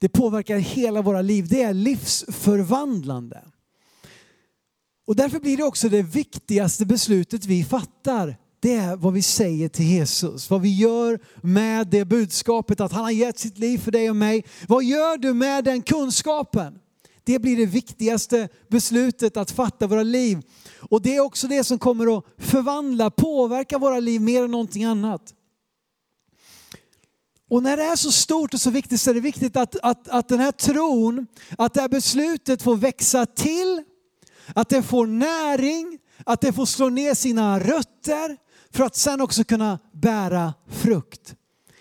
det 0.00 0.08
påverkar 0.08 0.56
hela 0.58 1.02
våra 1.02 1.22
liv. 1.22 1.48
Det 1.48 1.62
är 1.62 1.74
livsförvandlande. 1.74 3.42
Och 5.06 5.16
därför 5.16 5.40
blir 5.40 5.56
det 5.56 5.64
också 5.64 5.88
det 5.88 6.02
viktigaste 6.02 6.86
beslutet 6.86 7.44
vi 7.44 7.64
fattar 7.64 8.36
det 8.60 8.74
är 8.74 8.96
vad 8.96 9.12
vi 9.12 9.22
säger 9.22 9.68
till 9.68 9.86
Jesus. 9.86 10.50
Vad 10.50 10.60
vi 10.60 10.76
gör 10.76 11.20
med 11.42 11.86
det 11.86 12.04
budskapet 12.04 12.80
att 12.80 12.92
han 12.92 13.04
har 13.04 13.10
gett 13.10 13.38
sitt 13.38 13.58
liv 13.58 13.78
för 13.78 13.90
dig 13.90 14.10
och 14.10 14.16
mig. 14.16 14.44
Vad 14.68 14.84
gör 14.84 15.16
du 15.16 15.34
med 15.34 15.64
den 15.64 15.82
kunskapen? 15.82 16.78
Det 17.24 17.38
blir 17.38 17.56
det 17.56 17.66
viktigaste 17.66 18.48
beslutet 18.68 19.36
att 19.36 19.50
fatta 19.50 19.86
våra 19.86 20.02
liv. 20.02 20.42
Och 20.78 21.02
det 21.02 21.16
är 21.16 21.20
också 21.20 21.48
det 21.48 21.64
som 21.64 21.78
kommer 21.78 22.18
att 22.18 22.24
förvandla, 22.38 23.10
påverka 23.10 23.78
våra 23.78 24.00
liv 24.00 24.20
mer 24.20 24.44
än 24.44 24.50
någonting 24.50 24.84
annat. 24.84 25.34
Och 27.50 27.62
när 27.62 27.76
det 27.76 27.82
är 27.82 27.96
så 27.96 28.12
stort 28.12 28.54
och 28.54 28.60
så 28.60 28.70
viktigt 28.70 29.00
så 29.00 29.10
är 29.10 29.14
det 29.14 29.20
viktigt 29.20 29.56
att, 29.56 29.76
att, 29.82 30.08
att 30.08 30.28
den 30.28 30.40
här 30.40 30.52
tron, 30.52 31.26
att 31.58 31.74
det 31.74 31.80
här 31.80 31.88
beslutet 31.88 32.62
får 32.62 32.76
växa 32.76 33.26
till, 33.26 33.82
att 34.54 34.68
det 34.68 34.82
får 34.82 35.06
näring, 35.06 35.98
att 36.24 36.40
det 36.40 36.52
får 36.52 36.66
slå 36.66 36.88
ner 36.88 37.14
sina 37.14 37.60
rötter, 37.60 38.36
för 38.72 38.84
att 38.84 38.96
sen 38.96 39.20
också 39.20 39.44
kunna 39.44 39.78
bära 39.92 40.54
frukt. 40.68 41.34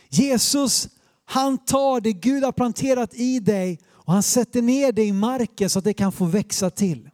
Jesus, 0.09 0.89
han 1.25 1.57
tar 1.57 2.01
det 2.01 2.13
Gud 2.13 2.43
har 2.43 2.51
planterat 2.51 3.13
i 3.13 3.39
dig 3.39 3.79
och 3.87 4.13
han 4.13 4.23
sätter 4.23 4.61
ner 4.61 4.91
det 4.91 5.03
i 5.03 5.13
marken 5.13 5.69
så 5.69 5.79
att 5.79 5.85
det 5.85 5.93
kan 5.93 6.11
få 6.11 6.25
växa 6.25 6.69
till. 6.69 7.09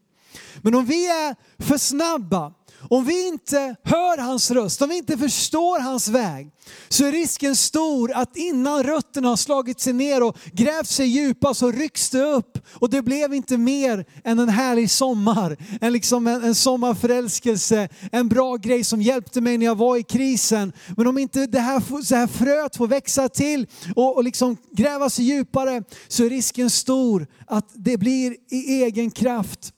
Men 0.62 0.76
om 0.76 0.86
vi 0.86 1.08
är 1.08 1.36
för 1.64 1.78
snabba 1.78 2.54
om 2.90 3.06
vi 3.06 3.28
inte 3.28 3.76
hör 3.84 4.18
hans 4.18 4.52
röst, 4.52 4.82
om 4.82 4.90
vi 4.90 4.98
inte 4.98 5.18
förstår 5.18 5.80
hans 5.80 6.08
väg, 6.08 6.52
så 6.90 7.06
är 7.06 7.12
risken 7.12 7.56
stor 7.56 8.12
att 8.12 8.38
innan 8.38 8.84
rötterna 8.84 9.30
har 9.30 9.36
slagit 9.36 9.80
sig 9.80 9.94
ner 9.94 10.24
och 10.24 10.38
grävt 10.52 10.88
sig 10.88 11.08
djupa 11.08 11.54
så 11.54 11.72
rycks 11.72 12.10
det 12.10 12.24
upp 12.24 12.60
och 12.74 12.90
det 12.90 13.02
blev 13.02 13.34
inte 13.34 13.58
mer 13.58 14.06
än 14.24 14.40
en 14.40 14.50
härlig 14.50 14.92
sommar, 14.92 15.58
en, 15.82 15.94
liksom 15.94 16.28
en, 16.28 16.44
en 16.44 16.56
sommarförälskelse, 16.56 17.90
en 18.12 18.30
bra 18.30 18.56
grej 18.56 18.84
som 18.84 19.02
hjälpte 19.02 19.42
mig 19.42 19.58
när 19.58 19.66
jag 19.66 19.76
var 19.76 19.98
i 19.98 20.04
krisen. 20.04 20.74
Men 20.98 21.08
om 21.08 21.18
inte 21.18 21.46
det 21.46 21.60
här, 21.60 22.04
så 22.04 22.16
här 22.16 22.28
fröet 22.28 22.76
får 22.76 22.88
växa 22.88 23.30
till 23.30 23.68
och, 23.96 24.16
och 24.16 24.24
liksom 24.24 24.58
gräva 24.72 25.10
sig 25.10 25.26
djupare 25.26 25.84
så 26.08 26.24
är 26.24 26.30
risken 26.30 26.70
stor 26.70 27.28
att 27.48 27.70
det 27.74 27.98
blir 27.98 28.36
i 28.52 28.84
egen 28.84 29.12
kraft. 29.12 29.72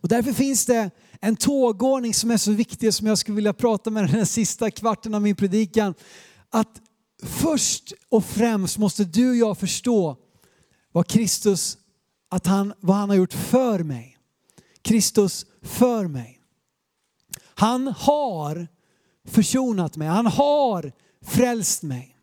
Och 0.00 0.08
därför 0.08 0.32
finns 0.32 0.66
det 0.66 0.90
en 1.20 1.36
tågordning 1.36 2.14
som 2.14 2.30
är 2.30 2.36
så 2.36 2.52
viktig 2.52 2.94
som 2.94 3.06
jag 3.06 3.18
skulle 3.18 3.36
vilja 3.36 3.52
prata 3.52 3.90
med 3.90 4.10
den 4.10 4.26
sista 4.26 4.70
kvarten 4.70 5.14
av 5.14 5.22
min 5.22 5.36
predikan. 5.36 5.94
Att 6.50 6.80
först 7.22 7.92
och 8.08 8.24
främst 8.24 8.78
måste 8.78 9.04
du 9.04 9.30
och 9.30 9.36
jag 9.36 9.58
förstå 9.58 10.16
vad 10.92 11.06
Kristus, 11.06 11.78
att 12.28 12.46
han, 12.46 12.74
vad 12.80 12.96
han 12.96 13.08
har 13.08 13.16
gjort 13.16 13.32
för 13.32 13.78
mig. 13.78 14.18
Kristus 14.82 15.46
för 15.62 16.06
mig. 16.06 16.40
Han 17.54 17.86
har 17.86 18.68
försonat 19.24 19.96
mig, 19.96 20.08
han 20.08 20.26
har 20.26 20.92
frälst 21.22 21.82
mig. 21.82 22.16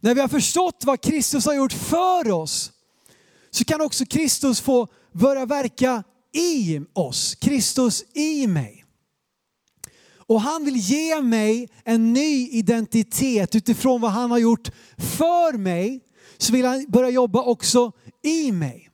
När 0.00 0.14
vi 0.14 0.20
har 0.20 0.28
förstått 0.28 0.82
vad 0.84 1.00
Kristus 1.00 1.46
har 1.46 1.54
gjort 1.54 1.72
för 1.72 2.30
oss 2.30 2.72
så 3.50 3.64
kan 3.64 3.80
också 3.80 4.06
Kristus 4.06 4.60
få 4.60 4.88
börja 5.12 5.46
verka 5.46 6.04
i 6.32 6.80
oss, 6.92 7.34
Kristus 7.34 8.04
i 8.14 8.46
mig. 8.46 8.84
Och 10.28 10.40
han 10.40 10.64
vill 10.64 10.76
ge 10.76 11.22
mig 11.22 11.68
en 11.84 12.12
ny 12.12 12.48
identitet 12.48 13.54
utifrån 13.54 14.00
vad 14.00 14.10
han 14.10 14.30
har 14.30 14.38
gjort 14.38 14.70
för 14.96 15.58
mig. 15.58 16.00
Så 16.38 16.52
vill 16.52 16.64
han 16.64 16.86
börja 16.88 17.10
jobba 17.10 17.42
också 17.42 17.92
i 18.22 18.52
mig. 18.52 18.90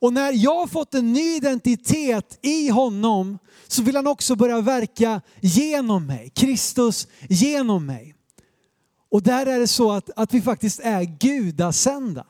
Och 0.00 0.12
när 0.12 0.32
jag 0.32 0.54
har 0.54 0.66
fått 0.66 0.94
en 0.94 1.12
ny 1.12 1.36
identitet 1.36 2.38
i 2.42 2.68
honom 2.68 3.38
så 3.68 3.82
vill 3.82 3.96
han 3.96 4.06
också 4.06 4.36
börja 4.36 4.60
verka 4.60 5.20
genom 5.40 6.06
mig. 6.06 6.30
Kristus 6.34 7.08
genom 7.28 7.86
mig. 7.86 8.14
Och 9.10 9.22
där 9.22 9.46
är 9.46 9.58
det 9.58 9.68
så 9.68 9.92
att, 9.92 10.10
att 10.16 10.34
vi 10.34 10.42
faktiskt 10.42 10.80
är 10.80 11.02
gudasända. 11.02 12.26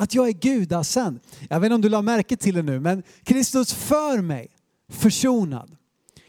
Att 0.00 0.14
jag 0.14 0.28
är 0.28 0.32
gudasänd. 0.32 1.20
Jag 1.48 1.60
vet 1.60 1.66
inte 1.66 1.74
om 1.74 1.80
du 1.80 1.88
la 1.88 2.02
märke 2.02 2.36
till 2.36 2.54
det 2.54 2.62
nu, 2.62 2.80
men 2.80 3.02
Kristus 3.22 3.72
för 3.72 4.20
mig, 4.20 4.48
försonad. 4.88 5.76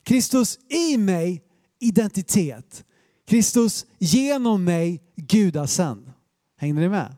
Kristus 0.04 0.60
i 0.70 0.98
mig, 0.98 1.42
identitet. 1.80 2.84
Kristus 3.28 3.86
genom 3.98 4.64
mig, 4.64 5.02
gudasänd. 5.16 6.12
Hängde 6.58 6.82
ni 6.82 6.90
med? 6.90 7.16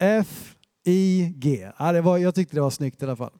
F-I-G. 0.00 1.70
Ja, 1.78 1.92
det 1.92 2.00
var, 2.00 2.18
jag 2.18 2.34
tyckte 2.34 2.56
det 2.56 2.60
var 2.60 2.70
snyggt 2.70 3.02
i 3.02 3.04
alla 3.04 3.16
fall. 3.16 3.32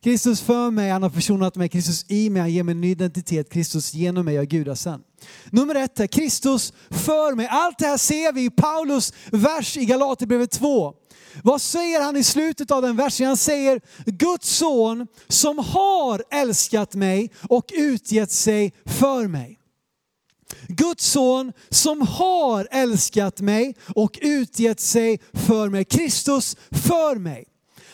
Kristus 0.00 0.40
för 0.40 0.70
mig, 0.70 0.90
han 0.90 1.02
har 1.02 1.10
försonat 1.10 1.56
mig. 1.56 1.68
Kristus 1.68 2.04
i 2.08 2.30
mig, 2.30 2.40
han 2.40 2.52
ger 2.52 2.62
mig 2.62 2.72
en 2.72 2.80
ny 2.80 2.90
identitet. 2.90 3.50
Kristus 3.50 3.94
genom 3.94 4.24
mig, 4.24 4.34
jag 4.34 4.42
är 4.42 4.46
gudasänd. 4.46 5.02
Nummer 5.50 5.74
ett 5.74 6.00
är 6.00 6.06
Kristus 6.06 6.72
för 6.90 7.34
mig. 7.34 7.46
Allt 7.50 7.78
det 7.78 7.86
här 7.86 7.96
ser 7.96 8.32
vi 8.32 8.44
i 8.44 8.50
Paulus 8.50 9.12
vers 9.32 9.76
i 9.76 9.84
Galaterbrevet 9.84 10.50
2. 10.50 10.94
Vad 11.44 11.62
säger 11.62 12.00
han 12.00 12.16
i 12.16 12.24
slutet 12.24 12.70
av 12.70 12.82
den 12.82 12.96
versen? 12.96 13.26
Han 13.26 13.36
säger 13.36 13.80
Guds 14.06 14.56
son 14.56 15.06
som 15.28 15.58
har 15.58 16.24
älskat 16.30 16.94
mig 16.94 17.32
och 17.48 17.72
utgett 17.74 18.30
sig 18.30 18.72
för 18.84 19.26
mig. 19.26 19.58
Guds 20.68 21.06
son 21.06 21.52
som 21.70 22.02
har 22.02 22.68
älskat 22.70 23.40
mig 23.40 23.76
och 23.94 24.18
utgett 24.22 24.80
sig 24.80 25.20
för 25.32 25.68
mig. 25.68 25.84
Kristus 25.84 26.56
för 26.70 27.16
mig. 27.16 27.44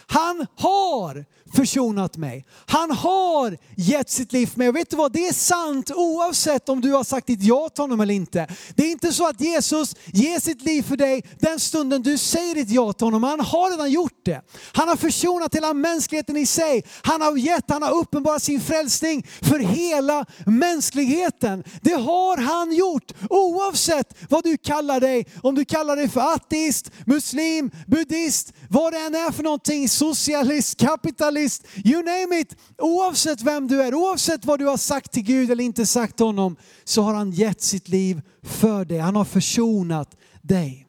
Han 0.07 0.47
har 0.57 1.25
försonat 1.55 2.17
mig. 2.17 2.45
Han 2.67 2.91
har 2.91 3.57
gett 3.77 4.11
sitt 4.11 4.33
liv 4.33 4.47
för 4.47 4.59
mig. 4.59 4.69
Och 4.69 4.77
vet 4.77 4.91
du 4.91 4.97
vad, 4.97 5.13
det 5.13 5.27
är 5.27 5.33
sant 5.33 5.91
oavsett 5.91 6.69
om 6.69 6.81
du 6.81 6.93
har 6.93 7.05
sagt 7.05 7.27
ditt 7.27 7.43
ja 7.43 7.69
till 7.69 7.83
honom 7.83 8.01
eller 8.01 8.15
inte. 8.15 8.47
Det 8.75 8.83
är 8.83 8.91
inte 8.91 9.13
så 9.13 9.29
att 9.29 9.41
Jesus 9.41 9.95
ger 10.07 10.41
sitt 10.41 10.63
liv 10.63 10.83
för 10.83 10.97
dig 10.97 11.25
den 11.39 11.61
stunden 11.61 12.03
du 12.03 12.19
säger 12.19 12.55
ditt 12.55 12.71
ja 12.71 12.93
till 12.93 13.07
honom. 13.07 13.23
Han 13.23 13.41
har 13.41 13.71
redan 13.71 13.91
gjort 13.91 14.25
det. 14.25 14.43
Han 14.73 14.89
har 14.89 14.97
försonat 14.97 15.55
hela 15.55 15.75
mänskligheten 15.75 16.37
i 16.37 16.47
sig. 16.47 16.85
Han 17.03 17.21
har 17.21 17.37
gett, 17.37 17.65
han 17.69 17.83
har 17.83 17.95
uppenbarat 17.95 18.43
sin 18.43 18.61
frälsning 18.61 19.27
för 19.43 19.59
hela 19.59 20.27
mänskligheten. 20.47 21.65
Det 21.83 21.95
har 21.95 22.37
han 22.37 22.73
gjort 22.73 23.13
oavsett 23.31 24.15
vad 24.29 24.45
du 24.45 24.57
kallar 24.57 25.01
dig. 25.01 25.27
Om 25.43 25.55
du 25.55 25.65
kallar 25.65 25.97
dig 25.97 26.09
för 26.09 26.21
ateist, 26.21 26.91
muslim, 27.07 27.71
buddhist, 27.87 28.53
vad 28.71 28.93
det 28.93 28.99
än 28.99 29.15
är 29.15 29.33
för 29.33 29.43
någonting, 29.43 29.89
socialist, 29.89 30.79
kapitalist, 30.79 31.44
you 31.85 32.03
name 32.03 32.41
it. 32.41 32.57
Oavsett 32.79 33.43
vem 33.43 33.69
du 33.69 33.83
är, 33.83 33.95
oavsett 33.95 34.45
vad 34.45 34.59
du 34.59 34.67
har 34.67 34.77
sagt 34.77 35.13
till 35.13 35.23
Gud 35.23 35.51
eller 35.51 35.65
inte 35.65 35.87
sagt 35.87 36.17
till 36.17 36.27
honom, 36.27 36.57
så 36.85 37.03
har 37.03 37.15
han 37.15 37.31
gett 37.31 37.63
sitt 37.63 37.89
liv 37.89 38.23
för 38.43 38.85
dig. 38.85 38.99
Han 38.99 39.17
har 39.17 39.25
försonat 39.25 40.17
dig. 40.43 40.87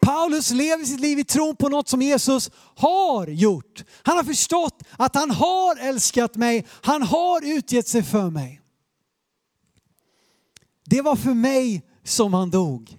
Paulus 0.00 0.50
lever 0.50 0.84
sitt 0.84 1.00
liv 1.00 1.18
i 1.18 1.24
tron 1.24 1.56
på 1.56 1.68
något 1.68 1.88
som 1.88 2.02
Jesus 2.02 2.50
har 2.76 3.26
gjort. 3.26 3.84
Han 4.02 4.16
har 4.16 4.24
förstått 4.24 4.82
att 4.98 5.14
han 5.14 5.30
har 5.30 5.76
älskat 5.76 6.36
mig, 6.36 6.66
han 6.70 7.02
har 7.02 7.56
utgett 7.56 7.88
sig 7.88 8.02
för 8.02 8.30
mig. 8.30 8.60
Det 10.84 11.02
var 11.02 11.16
för 11.16 11.34
mig 11.34 11.82
som 12.04 12.34
han 12.34 12.50
dog. 12.50 12.98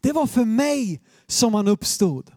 Det 0.00 0.12
var 0.12 0.26
för 0.26 0.44
mig 0.44 1.00
som 1.26 1.54
han 1.54 1.68
uppstod. 1.68 2.30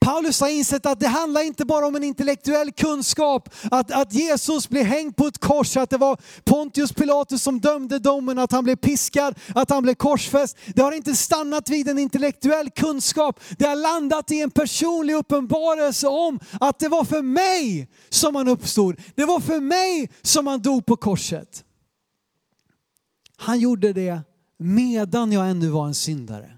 Paulus 0.00 0.40
har 0.40 0.48
insett 0.48 0.86
att 0.86 1.00
det 1.00 1.08
handlar 1.08 1.42
inte 1.42 1.64
bara 1.64 1.86
om 1.86 1.96
en 1.96 2.04
intellektuell 2.04 2.72
kunskap, 2.72 3.48
att, 3.70 3.90
att 3.90 4.12
Jesus 4.12 4.68
blev 4.68 4.84
hängd 4.84 5.16
på 5.16 5.26
ett 5.26 5.38
kors, 5.38 5.76
att 5.76 5.90
det 5.90 5.96
var 5.96 6.18
Pontius 6.44 6.92
Pilatus 6.92 7.42
som 7.42 7.60
dömde 7.60 7.98
domen, 7.98 8.38
att 8.38 8.52
han 8.52 8.64
blev 8.64 8.76
piskad, 8.76 9.38
att 9.54 9.70
han 9.70 9.82
blev 9.82 9.94
korsfäst. 9.94 10.56
Det 10.74 10.82
har 10.82 10.92
inte 10.92 11.14
stannat 11.14 11.70
vid 11.70 11.88
en 11.88 11.98
intellektuell 11.98 12.70
kunskap, 12.70 13.40
det 13.58 13.64
har 13.64 13.76
landat 13.76 14.30
i 14.30 14.40
en 14.40 14.50
personlig 14.50 15.14
uppenbarelse 15.14 16.06
om 16.08 16.40
att 16.60 16.78
det 16.78 16.88
var 16.88 17.04
för 17.04 17.22
mig 17.22 17.88
som 18.08 18.34
han 18.36 18.48
uppstod. 18.48 18.96
Det 19.14 19.24
var 19.24 19.40
för 19.40 19.60
mig 19.60 20.10
som 20.22 20.46
han 20.46 20.62
dog 20.62 20.86
på 20.86 20.96
korset. 20.96 21.64
Han 23.36 23.60
gjorde 23.60 23.92
det 23.92 24.20
medan 24.58 25.32
jag 25.32 25.50
ännu 25.50 25.68
var 25.68 25.86
en 25.86 25.94
syndare. 25.94 26.52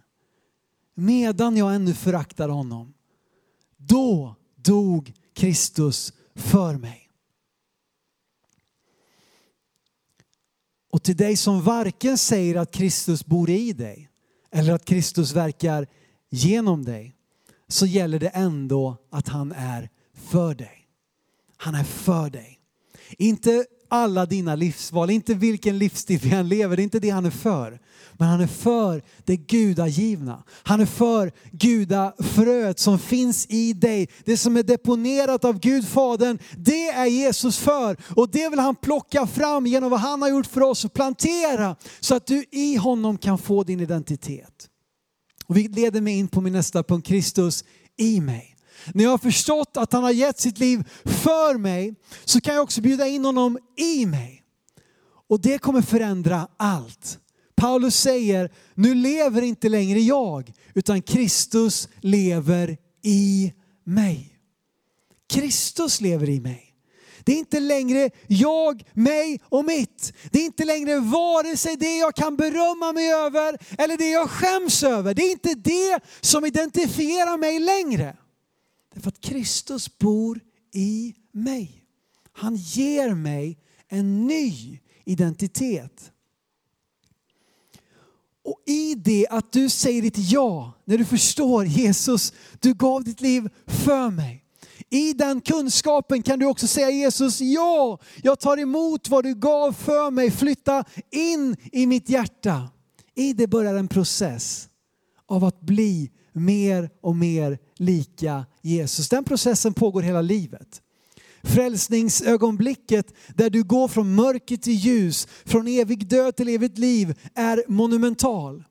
Medan 0.95 1.57
jag 1.57 1.75
ännu 1.75 1.95
föraktade 1.95 2.53
honom. 2.53 2.95
Då 3.79 4.37
dog 4.57 5.13
Kristus 5.35 6.13
för 6.35 6.77
mig. 6.77 7.11
Och 10.91 11.03
till 11.03 11.17
dig 11.17 11.37
som 11.37 11.63
varken 11.63 12.19
säger 12.19 12.55
att 12.55 12.71
Kristus 12.71 13.27
bor 13.27 13.51
i 13.51 13.73
dig 13.73 14.11
eller 14.51 14.73
att 14.73 14.85
Kristus 14.85 15.33
verkar 15.33 15.87
genom 16.31 16.85
dig 16.85 17.15
så 17.69 17.87
gäller 17.87 18.19
det 18.19 18.29
ändå 18.29 18.97
att 19.11 19.29
han 19.29 19.53
är 19.53 19.91
för 20.15 20.55
dig. 20.55 20.89
Han 21.57 21.75
är 21.75 21.85
för 21.85 22.31
dig. 22.31 22.61
Inte 23.19 23.67
alla 23.89 24.27
dina 24.27 24.55
livsval, 24.55 25.11
inte 25.11 25.35
vilken 25.35 25.79
livsstil 25.79 26.19
vi 26.23 26.31
än 26.31 26.49
lever, 26.49 26.77
det 26.77 26.83
är 26.83 26.85
inte 26.85 27.01
det 27.01 27.11
han 27.11 27.27
är 27.27 27.31
för. 27.31 27.81
Men 28.21 28.29
han 28.29 28.41
är 28.41 28.47
för 28.47 29.03
det 29.25 29.37
gudagivna. 29.37 30.43
Han 30.63 30.81
är 30.81 30.87
för 30.87 31.33
gudafröet 31.53 32.79
som 32.79 32.99
finns 32.99 33.47
i 33.49 33.73
dig. 33.73 34.09
Det 34.25 34.37
som 34.37 34.57
är 34.57 34.63
deponerat 34.63 35.45
av 35.45 35.59
Gud 35.61 35.89
Fadern, 35.89 36.39
det 36.57 36.89
är 36.89 37.07
Jesus 37.07 37.59
för. 37.59 37.97
Och 38.17 38.31
det 38.31 38.49
vill 38.49 38.59
han 38.59 38.77
plocka 38.77 39.27
fram 39.27 39.67
genom 39.67 39.91
vad 39.91 40.01
han 40.01 40.23
har 40.23 40.29
gjort 40.29 40.47
för 40.47 40.61
oss 40.61 40.85
och 40.85 40.93
plantera 40.93 41.77
så 42.01 42.15
att 42.15 42.27
du 42.27 42.45
i 42.51 42.77
honom 42.77 43.19
kan 43.19 43.39
få 43.39 43.65
din 43.65 43.81
identitet. 43.81 44.69
Och 45.47 45.57
vi 45.57 45.69
leder 45.69 46.01
mig 46.01 46.19
in 46.19 46.29
på 46.29 46.41
min 46.41 46.53
nästa 46.53 46.83
punkt, 46.83 47.07
Kristus 47.07 47.65
i 47.97 48.21
mig. 48.21 48.57
När 48.95 49.05
jag 49.05 49.11
har 49.11 49.19
förstått 49.19 49.77
att 49.77 49.93
han 49.93 50.03
har 50.03 50.11
gett 50.11 50.41
sitt 50.41 50.59
liv 50.59 50.89
för 51.05 51.59
mig 51.59 51.95
så 52.25 52.41
kan 52.41 52.55
jag 52.55 52.63
också 52.63 52.81
bjuda 52.81 53.07
in 53.07 53.25
honom 53.25 53.59
i 53.77 54.07
mig. 54.07 54.43
Och 55.29 55.41
det 55.41 55.59
kommer 55.59 55.83
förändra 55.83 56.49
allt. 56.57 57.19
Paulus 57.59 58.01
säger, 58.01 58.51
nu 58.75 58.95
lever 58.95 59.43
inte 59.43 59.69
längre 59.69 60.01
jag, 60.01 60.53
utan 60.75 61.03
Kristus 61.03 61.89
lever 62.01 62.77
i 63.03 63.53
mig. 63.85 64.39
Kristus 65.31 66.01
lever 66.01 66.29
i 66.29 66.41
mig. 66.41 66.65
Det 67.25 67.33
är 67.33 67.39
inte 67.39 67.61
längre 67.61 68.11
jag, 68.27 68.85
mig 68.93 69.41
och 69.45 69.65
mitt. 69.65 70.13
Det 70.31 70.39
är 70.39 70.45
inte 70.45 70.65
längre 70.65 71.01
vare 71.01 71.57
sig 71.57 71.77
det 71.77 71.97
jag 71.97 72.15
kan 72.15 72.37
berömma 72.37 72.93
mig 72.93 73.13
över 73.13 73.59
eller 73.79 73.97
det 73.97 74.11
jag 74.11 74.31
skäms 74.31 74.83
över. 74.83 75.15
Det 75.15 75.23
är 75.23 75.31
inte 75.31 75.55
det 75.55 76.01
som 76.21 76.45
identifierar 76.45 77.39
mig 77.39 77.59
längre. 77.59 78.17
Därför 78.95 79.09
att 79.09 79.21
Kristus 79.21 79.99
bor 79.99 80.41
i 80.75 81.15
mig. 81.33 81.85
Han 82.33 82.57
ger 82.57 83.15
mig 83.15 83.59
en 83.89 84.27
ny 84.27 84.79
identitet. 85.05 86.13
Och 88.49 88.63
i 88.67 88.95
det 88.95 89.27
att 89.31 89.53
du 89.53 89.69
säger 89.69 90.03
ditt 90.03 90.19
ja, 90.19 90.73
när 90.85 90.99
du 90.99 91.05
förstår 91.05 91.65
Jesus, 91.65 92.33
du 92.61 92.75
gav 92.75 93.05
ditt 93.05 93.21
liv 93.21 93.49
för 93.67 94.11
mig. 94.11 94.45
I 94.91 95.13
den 95.13 95.41
kunskapen 95.41 96.23
kan 96.23 96.39
du 96.39 96.47
också 96.47 96.67
säga 96.67 96.91
Jesus, 96.91 97.41
ja, 97.41 97.99
jag 98.23 98.41
tar 98.41 98.57
emot 98.57 99.09
vad 99.09 99.25
du 99.25 99.35
gav 99.35 99.73
för 99.73 100.11
mig, 100.11 100.31
flytta 100.31 100.85
in 101.11 101.57
i 101.73 101.87
mitt 101.87 102.09
hjärta. 102.09 102.69
I 103.15 103.33
det 103.33 103.47
börjar 103.47 103.75
en 103.75 103.89
process 103.89 104.69
av 105.27 105.45
att 105.45 105.61
bli 105.61 106.11
mer 106.33 106.91
och 107.03 107.17
mer 107.17 107.59
lika 107.77 108.47
Jesus. 108.63 109.09
Den 109.09 109.25
processen 109.25 109.75
pågår 109.75 110.03
hela 110.03 110.23
livet. 110.23 110.83
Frälsningsögonblicket 111.43 113.15
där 113.35 113.51
du 113.51 113.63
går 113.63 113.89
från 113.89 114.15
mörker 114.15 114.57
till 114.57 114.73
ljus, 114.73 115.29
från 115.45 115.69
evig 115.69 116.09
död 116.09 116.37
till 116.37 116.49
evigt 116.49 116.79
liv 116.79 117.15
är 117.35 117.65
monumental. 117.69 118.65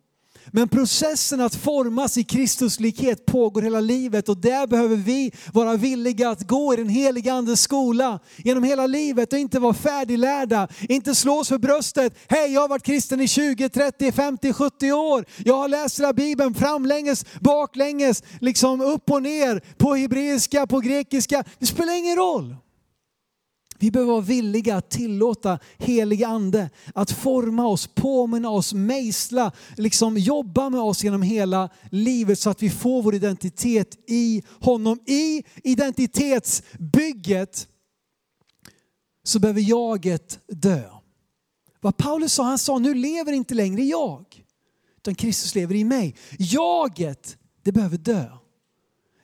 Men 0.52 0.70
processen 0.70 1.42
att 1.42 1.56
formas 1.56 2.18
i 2.18 2.24
Kristuslikhet 2.24 3.26
pågår 3.26 3.62
hela 3.62 3.80
livet 3.80 4.30
och 4.30 4.38
där 4.38 4.68
behöver 4.68 4.96
vi 4.96 5.32
vara 5.54 5.76
villiga 5.76 6.30
att 6.30 6.48
gå 6.48 6.74
i 6.74 6.78
den 6.78 6.90
heliga 6.90 7.34
Andes 7.34 7.62
skola 7.62 8.20
genom 8.38 8.64
hela 8.64 8.88
livet 8.88 9.34
och 9.34 9.40
inte 9.40 9.60
vara 9.60 9.74
färdiglärda, 9.74 10.68
inte 10.90 11.16
slå 11.16 11.40
oss 11.40 11.48
för 11.48 11.58
bröstet. 11.58 12.14
Hej, 12.28 12.54
jag 12.54 12.62
har 12.62 12.68
varit 12.68 12.84
kristen 12.84 13.22
i 13.22 13.28
20, 13.28 13.70
30, 13.70 14.12
50, 14.12 14.54
70 14.54 14.92
år. 14.92 15.26
Jag 15.38 15.58
har 15.58 15.68
läst 15.68 16.00
hela 16.00 16.14
Bibeln 16.14 16.54
framlänges, 16.54 17.26
baklänges, 17.40 18.24
liksom 18.42 18.82
upp 18.82 19.12
och 19.12 19.24
ner, 19.24 19.62
på 19.78 19.96
hebreiska, 19.96 20.68
på 20.68 20.80
grekiska. 20.80 21.44
Det 21.60 21.66
spelar 21.66 21.98
ingen 21.98 22.16
roll. 22.16 22.56
Vi 23.80 23.92
behöver 23.92 24.12
vara 24.12 24.22
villiga 24.22 24.76
att 24.76 24.90
tillåta 24.90 25.60
helig 25.78 26.24
ande 26.24 26.70
att 26.96 27.12
forma 27.12 27.68
oss, 27.68 27.88
påminna 27.88 28.50
oss, 28.50 28.74
mejsla, 28.74 29.52
liksom 29.76 30.18
jobba 30.18 30.70
med 30.70 30.82
oss 30.82 31.04
genom 31.04 31.22
hela 31.22 31.70
livet 31.92 32.40
så 32.40 32.50
att 32.50 32.64
vi 32.64 32.70
får 32.70 33.02
vår 33.02 33.16
identitet 33.16 33.98
i 34.08 34.44
honom. 34.60 35.00
I 35.06 35.44
identitetsbygget 35.64 37.68
så 39.24 39.40
behöver 39.40 39.62
jaget 39.62 40.40
dö. 40.48 40.84
Vad 41.82 41.98
Paulus 41.98 42.34
sa, 42.34 42.44
han 42.44 42.58
sa 42.58 42.80
nu 42.80 42.94
lever 42.94 43.32
inte 43.32 43.56
längre 43.56 43.84
jag, 43.84 44.44
utan 44.98 45.16
Kristus 45.16 45.56
lever 45.56 45.76
i 45.76 45.84
mig. 45.84 46.16
Jaget, 46.40 47.38
det 47.64 47.72
behöver 47.72 47.98
dö. 47.98 48.26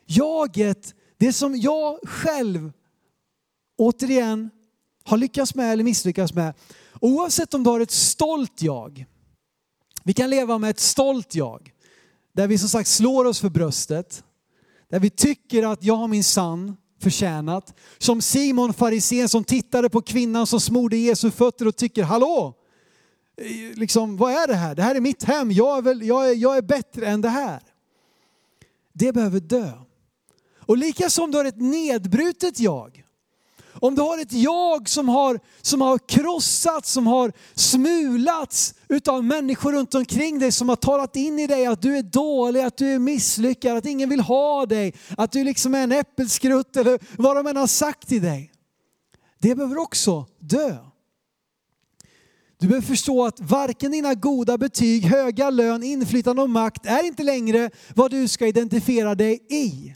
Jaget, 0.06 0.94
det 1.18 1.32
som 1.32 1.56
jag 1.56 2.08
själv 2.08 2.72
återigen 3.76 4.50
har 5.04 5.16
lyckats 5.16 5.54
med 5.54 5.72
eller 5.72 5.84
misslyckats 5.84 6.34
med. 6.34 6.54
Oavsett 7.00 7.54
om 7.54 7.64
du 7.64 7.70
har 7.70 7.80
ett 7.80 7.90
stolt 7.90 8.62
jag. 8.62 9.06
Vi 10.04 10.12
kan 10.12 10.30
leva 10.30 10.58
med 10.58 10.70
ett 10.70 10.80
stolt 10.80 11.34
jag. 11.34 11.72
Där 12.32 12.46
vi 12.46 12.58
som 12.58 12.68
sagt 12.68 12.88
slår 12.88 13.24
oss 13.24 13.40
för 13.40 13.48
bröstet. 13.48 14.24
Där 14.90 15.00
vi 15.00 15.10
tycker 15.10 15.62
att 15.62 15.84
jag 15.84 15.96
har 15.96 16.08
min 16.08 16.24
sann 16.24 16.76
förtjänat. 17.00 17.74
Som 17.98 18.20
Simon 18.22 18.74
farisén 18.74 19.28
som 19.28 19.44
tittade 19.44 19.90
på 19.90 20.02
kvinnan 20.02 20.46
som 20.46 20.60
smorde 20.60 20.96
Jesu 20.96 21.30
fötter 21.30 21.66
och 21.66 21.76
tycker, 21.76 22.02
hallå, 22.02 22.54
liksom, 23.74 24.16
vad 24.16 24.32
är 24.32 24.46
det 24.46 24.54
här? 24.54 24.74
Det 24.74 24.82
här 24.82 24.94
är 24.94 25.00
mitt 25.00 25.22
hem, 25.22 25.52
jag 25.52 25.78
är, 25.78 25.82
väl, 25.82 26.02
jag 26.02 26.30
är, 26.30 26.34
jag 26.34 26.56
är 26.56 26.62
bättre 26.62 27.06
än 27.06 27.20
det 27.20 27.28
här. 27.28 27.62
Det 28.92 29.12
behöver 29.12 29.40
dö. 29.40 29.72
Och 30.58 30.78
lika 30.78 31.10
som 31.10 31.30
du 31.30 31.38
har 31.38 31.44
ett 31.44 31.60
nedbrutet 31.60 32.60
jag, 32.60 33.03
om 33.86 33.94
du 33.94 34.02
har 34.02 34.18
ett 34.18 34.32
jag 34.32 34.88
som 34.88 35.08
har, 35.08 35.40
som 35.62 35.80
har 35.80 35.98
krossats, 35.98 36.92
som 36.92 37.06
har 37.06 37.32
smulats 37.54 38.74
utav 38.88 39.24
människor 39.24 39.72
runt 39.72 39.94
omkring 39.94 40.38
dig 40.38 40.52
som 40.52 40.68
har 40.68 40.76
talat 40.76 41.16
in 41.16 41.38
i 41.38 41.46
dig 41.46 41.66
att 41.66 41.82
du 41.82 41.96
är 41.96 42.02
dålig, 42.02 42.60
att 42.60 42.76
du 42.76 42.94
är 42.94 42.98
misslyckad, 42.98 43.76
att 43.76 43.86
ingen 43.86 44.08
vill 44.08 44.20
ha 44.20 44.66
dig, 44.66 44.94
att 45.16 45.32
du 45.32 45.44
liksom 45.44 45.74
är 45.74 45.82
en 45.82 45.92
äppelskrutt 45.92 46.76
eller 46.76 46.98
vad 47.22 47.36
de 47.36 47.46
än 47.46 47.56
har 47.56 47.66
sagt 47.66 48.08
till 48.08 48.22
dig. 48.22 48.52
Det 49.38 49.54
behöver 49.54 49.78
också 49.78 50.26
dö. 50.38 50.76
Du 52.60 52.66
behöver 52.66 52.86
förstå 52.86 53.24
att 53.24 53.40
varken 53.40 53.92
dina 53.92 54.14
goda 54.14 54.58
betyg, 54.58 55.04
höga 55.04 55.50
lön, 55.50 55.82
inflytande 55.82 56.42
och 56.42 56.50
makt 56.50 56.86
är 56.86 57.06
inte 57.06 57.22
längre 57.22 57.70
vad 57.94 58.10
du 58.10 58.28
ska 58.28 58.46
identifiera 58.46 59.14
dig 59.14 59.46
i. 59.50 59.94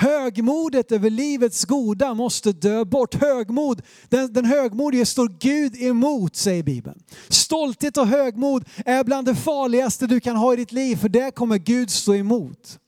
Högmodet 0.00 0.92
över 0.92 1.10
livets 1.10 1.64
goda 1.64 2.14
måste 2.14 2.52
dö 2.52 2.84
bort. 2.84 3.14
Högmod, 3.14 3.82
den, 4.08 4.32
den 4.32 4.44
högmodige 4.44 5.06
står 5.06 5.28
Gud 5.40 5.82
emot, 5.82 6.36
säger 6.36 6.62
Bibeln. 6.62 7.02
Stolthet 7.28 7.96
och 7.96 8.06
högmod 8.06 8.64
är 8.86 9.04
bland 9.04 9.26
det 9.26 9.34
farligaste 9.34 10.06
du 10.06 10.20
kan 10.20 10.36
ha 10.36 10.52
i 10.52 10.56
ditt 10.56 10.72
liv, 10.72 10.96
för 10.96 11.08
det 11.08 11.30
kommer 11.34 11.58
Gud 11.58 11.90
stå 11.90 12.14
emot. 12.14 12.78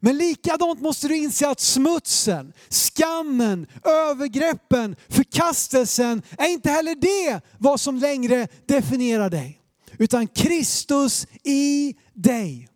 Men 0.00 0.16
likadant 0.16 0.80
måste 0.80 1.08
du 1.08 1.16
inse 1.16 1.48
att 1.48 1.60
smutsen, 1.60 2.52
skammen, 2.68 3.66
övergreppen, 3.84 4.96
förkastelsen 5.08 6.22
är 6.38 6.48
inte 6.48 6.70
heller 6.70 6.94
det 6.94 7.40
vad 7.58 7.80
som 7.80 7.96
längre 7.96 8.48
definierar 8.66 9.30
dig. 9.30 9.60
Utan 9.98 10.26
Kristus 10.26 11.26
i 11.44 11.94
dig. 12.14 12.68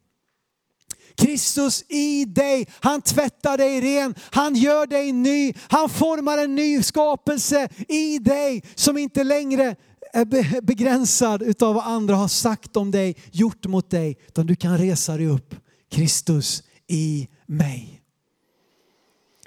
Kristus 1.18 1.84
i 1.88 2.24
dig. 2.24 2.66
Han 2.80 3.02
tvättar 3.02 3.58
dig 3.58 3.80
ren, 3.80 4.14
han 4.30 4.54
gör 4.54 4.86
dig 4.86 5.12
ny, 5.12 5.52
han 5.68 5.88
formar 5.88 6.38
en 6.38 6.54
ny 6.54 6.82
skapelse 6.82 7.68
i 7.88 8.18
dig 8.18 8.62
som 8.74 8.98
inte 8.98 9.24
längre 9.24 9.76
är 10.12 10.60
begränsad 10.60 11.42
utav 11.42 11.74
vad 11.74 11.84
andra 11.84 12.14
har 12.14 12.28
sagt 12.28 12.76
om 12.76 12.90
dig, 12.90 13.16
gjort 13.32 13.66
mot 13.66 13.90
dig, 13.90 14.18
utan 14.26 14.46
du 14.46 14.56
kan 14.56 14.78
resa 14.78 15.16
dig 15.16 15.26
upp. 15.26 15.54
Kristus 15.90 16.62
i 16.86 17.28
mig. 17.46 18.02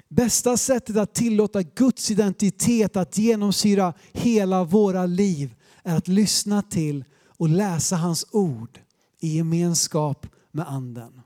Bästa 0.08 0.56
sättet 0.56 0.96
att 0.96 1.14
tillåta 1.14 1.62
Guds 1.62 2.10
identitet 2.10 2.96
att 2.96 3.18
genomsyra 3.18 3.94
hela 4.12 4.64
våra 4.64 5.06
liv 5.06 5.54
är 5.82 5.96
att 5.96 6.08
lyssna 6.08 6.62
till 6.62 7.04
och 7.38 7.48
läsa 7.48 7.96
hans 7.96 8.26
ord 8.30 8.78
i 9.20 9.36
gemenskap 9.36 10.26
med 10.52 10.68
anden 10.68 11.22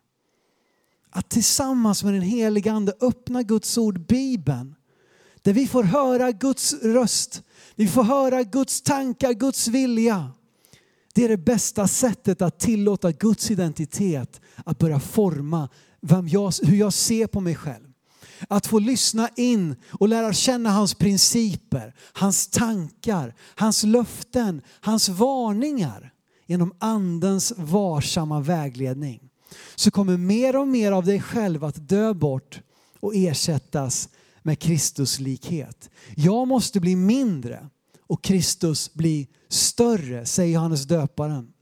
att 1.17 1.29
tillsammans 1.29 2.05
med 2.05 2.15
den 2.15 2.23
helige 2.23 2.73
Ande 2.73 2.93
öppna 3.01 3.43
Guds 3.43 3.79
ord, 3.79 4.07
Bibeln. 4.07 4.75
Där 5.43 5.53
vi 5.53 5.67
får 5.67 5.83
höra 5.83 6.33
Guds 6.33 6.75
röst, 6.83 7.43
vi 7.75 7.89
får 7.89 8.03
höra 8.03 8.43
Guds 8.43 8.83
tankar, 8.83 9.33
Guds 9.33 9.69
vilja. 9.69 10.31
Det 11.15 11.25
är 11.25 11.29
det 11.29 11.37
bästa 11.37 11.89
sättet 11.89 12.43
att 12.43 12.59
tillåta 12.59 13.13
Guds 13.13 13.51
identitet 13.51 14.41
att 14.65 14.79
börja 14.79 15.01
forma 15.01 15.69
vem 16.01 16.29
jag, 16.29 16.53
hur 16.63 16.77
jag 16.77 16.93
ser 16.93 17.27
på 17.27 17.41
mig 17.41 17.55
själv. 17.55 17.93
Att 18.49 18.67
få 18.67 18.79
lyssna 18.79 19.29
in 19.37 19.77
och 19.93 20.09
lära 20.09 20.33
känna 20.33 20.71
hans 20.71 20.95
principer, 20.95 21.95
hans 22.13 22.49
tankar, 22.49 23.35
hans 23.55 23.83
löften, 23.83 24.63
hans 24.81 25.09
varningar 25.09 26.13
genom 26.47 26.75
andens 26.79 27.53
varsamma 27.57 28.41
vägledning 28.41 29.26
så 29.75 29.91
kommer 29.91 30.17
mer 30.17 30.57
och 30.57 30.69
mer 30.69 30.93
av 30.93 31.05
dig 31.05 31.21
själv 31.21 31.65
att 31.65 31.89
dö 31.89 32.15
bort 32.15 32.61
och 33.01 33.15
ersättas 33.15 34.09
med 34.43 34.59
Kristuslikhet. 34.59 35.91
Jag 36.17 36.49
måste 36.49 36.81
bli 36.81 36.97
mindre 36.97 37.69
och 38.01 38.25
Kristus 38.25 38.95
bli 38.95 39.29
större, 39.49 40.27
säger 40.27 40.55
Johannes 40.55 40.85
döparen. 40.85 41.53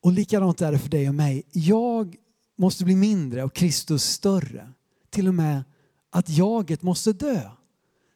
Och 0.00 0.12
likadant 0.12 0.60
är 0.60 0.72
det 0.72 0.78
för 0.78 0.88
dig 0.88 1.08
och 1.08 1.14
mig. 1.14 1.42
Jag 1.52 2.16
måste 2.58 2.84
bli 2.84 2.96
mindre 2.96 3.44
och 3.44 3.54
Kristus 3.54 4.04
större. 4.04 4.72
Till 5.10 5.28
och 5.28 5.34
med 5.34 5.64
att 6.10 6.28
jaget 6.28 6.82
måste 6.82 7.12
dö. 7.12 7.50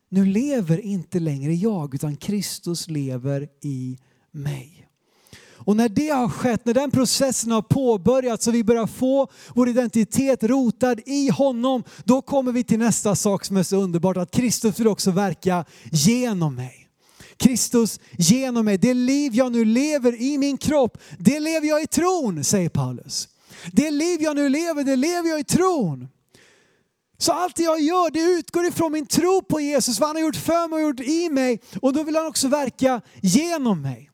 Nu 0.08 0.24
lever 0.24 0.80
inte 0.80 1.20
längre 1.20 1.54
jag 1.54 1.94
utan 1.94 2.16
Kristus 2.16 2.88
lever 2.88 3.48
i 3.60 3.98
mig. 4.30 4.79
Och 5.70 5.76
när 5.76 5.88
det 5.88 6.08
har 6.08 6.28
skett, 6.28 6.64
när 6.64 6.74
den 6.74 6.90
processen 6.90 7.50
har 7.50 7.62
påbörjats 7.62 8.46
och 8.46 8.54
vi 8.54 8.64
börjar 8.64 8.86
få 8.86 9.28
vår 9.54 9.68
identitet 9.68 10.42
rotad 10.42 11.00
i 11.06 11.28
honom, 11.28 11.84
då 12.04 12.22
kommer 12.22 12.52
vi 12.52 12.64
till 12.64 12.78
nästa 12.78 13.16
sak 13.16 13.44
som 13.44 13.56
är 13.56 13.62
så 13.62 13.76
underbart, 13.76 14.16
att 14.16 14.30
Kristus 14.30 14.80
vill 14.80 14.88
också 14.88 15.10
verka 15.10 15.64
genom 15.92 16.54
mig. 16.54 16.88
Kristus 17.36 18.00
genom 18.18 18.64
mig. 18.64 18.78
Det 18.78 18.94
liv 18.94 19.34
jag 19.34 19.52
nu 19.52 19.64
lever 19.64 20.22
i 20.22 20.38
min 20.38 20.58
kropp, 20.58 20.98
det 21.18 21.40
lever 21.40 21.68
jag 21.68 21.82
i 21.82 21.86
tron, 21.86 22.44
säger 22.44 22.68
Paulus. 22.68 23.28
Det 23.72 23.90
liv 23.90 24.22
jag 24.22 24.36
nu 24.36 24.48
lever, 24.48 24.84
det 24.84 24.96
lever 24.96 25.28
jag 25.28 25.40
i 25.40 25.44
tron. 25.44 26.08
Så 27.18 27.32
allt 27.32 27.56
det 27.56 27.62
jag 27.62 27.80
gör, 27.80 28.10
det 28.10 28.20
utgår 28.20 28.66
ifrån 28.66 28.92
min 28.92 29.06
tro 29.06 29.42
på 29.42 29.60
Jesus, 29.60 30.00
vad 30.00 30.08
han 30.08 30.16
har 30.16 30.22
gjort 30.22 30.36
för 30.36 30.68
mig 30.68 30.76
och 30.76 30.88
gjort 30.88 31.00
i 31.00 31.28
mig. 31.28 31.60
Och 31.82 31.92
då 31.92 32.02
vill 32.02 32.16
han 32.16 32.26
också 32.26 32.48
verka 32.48 33.00
genom 33.20 33.82
mig. 33.82 34.09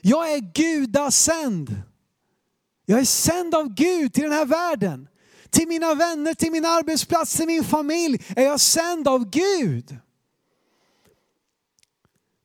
Jag 0.00 0.32
är 0.32 0.38
gudasänd. 0.54 1.82
Jag 2.86 3.00
är 3.00 3.04
sänd 3.04 3.54
av 3.54 3.74
Gud 3.74 4.12
till 4.12 4.22
den 4.22 4.32
här 4.32 4.46
världen. 4.46 5.08
till 5.50 5.68
mina 5.68 5.94
vänner, 5.94 6.34
till 6.34 6.52
min 6.52 6.64
arbetsplats, 6.64 7.36
till 7.36 7.46
min 7.46 7.64
familj 7.64 8.22
är 8.36 8.44
jag 8.44 8.60
sänd 8.60 9.08
av 9.08 9.30
Gud. 9.30 9.96